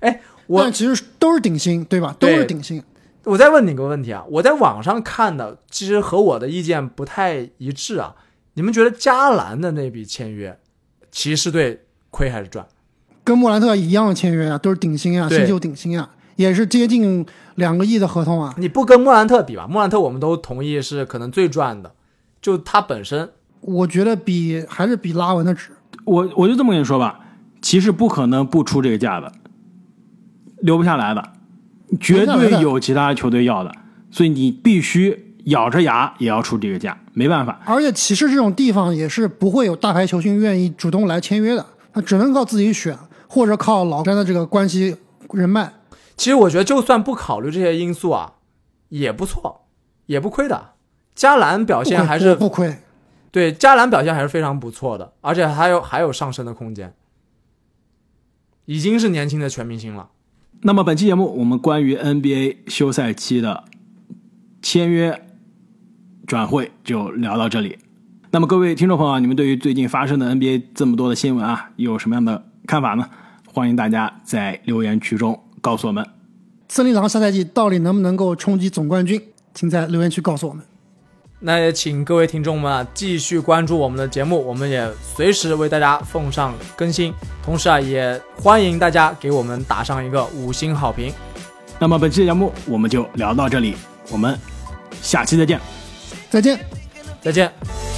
[0.00, 2.14] 哎，我但其实都是顶薪，对吧？
[2.18, 2.82] 都是顶薪。
[3.24, 8.14] 我再问你个问题啊，我在网上看的，其实和我的意见不太一致啊。
[8.52, 10.58] 你们觉得加兰的那笔签约，
[11.10, 12.66] 骑士队亏还是赚？
[13.24, 17.24] 跟莫兰特一样的签约啊，都是顶薪啊，新秀顶薪啊，也是接近
[17.54, 18.54] 两个亿的合同啊。
[18.58, 19.66] 你不跟莫兰特比吧？
[19.66, 21.94] 莫兰特我们都同意是可能最赚的，
[22.42, 23.32] 就他本身
[23.62, 25.70] 我觉得比还是比拉文的值。
[26.04, 27.23] 我我就这么跟你说吧，
[27.64, 29.32] 骑士不可能不出这个价的，
[30.58, 31.32] 留不下来的，
[31.98, 33.74] 绝对有其他球队要的，
[34.10, 37.58] 所以你必须咬着牙也要出这个价，没办法。
[37.64, 42.94] 而且骑士这种地方也是不会有大牌球星愿意主动来签约的，他只能靠自己选，
[43.26, 44.98] 或者靠老詹的这个关系
[45.32, 45.72] 人脉。
[46.18, 48.34] 其实我觉得就算不考虑这些因素啊，
[48.90, 49.62] 也不错，
[50.04, 50.72] 也不亏的。
[51.14, 52.76] 加兰表现还是不亏，
[53.30, 56.94] 对加兰表现还是非常不错的，而且还有还有上升的空间，
[58.66, 60.08] 已经是年轻的全明星了。
[60.62, 63.64] 那么本期节目我们关于 NBA 休赛期的
[64.62, 65.26] 签约
[66.26, 67.78] 转会就聊到这里。
[68.30, 73.08] 那么各位听众朋友啊，你们对于最近发生的 NBA 这么多的新闻啊，有什么样的看法呢？
[73.46, 76.04] 欢迎大家在留言区中告诉我们。
[76.68, 79.20] 森林狼下赛季到底能不能够冲击总冠军？
[79.52, 80.64] 请在留言区告诉我们。
[81.46, 87.12] 那也请各位听众们啊继续关注我们的节目，我们也随时为大家奉上更新。
[87.44, 91.12] 同时啊，也欢迎大家给我们打上一个五星好评。
[91.78, 93.76] 那么本期的节目我们就聊到这里，
[94.10, 94.38] 我们
[95.02, 95.60] 下期再见。
[96.30, 96.58] 再见。
[97.20, 97.93] 再见。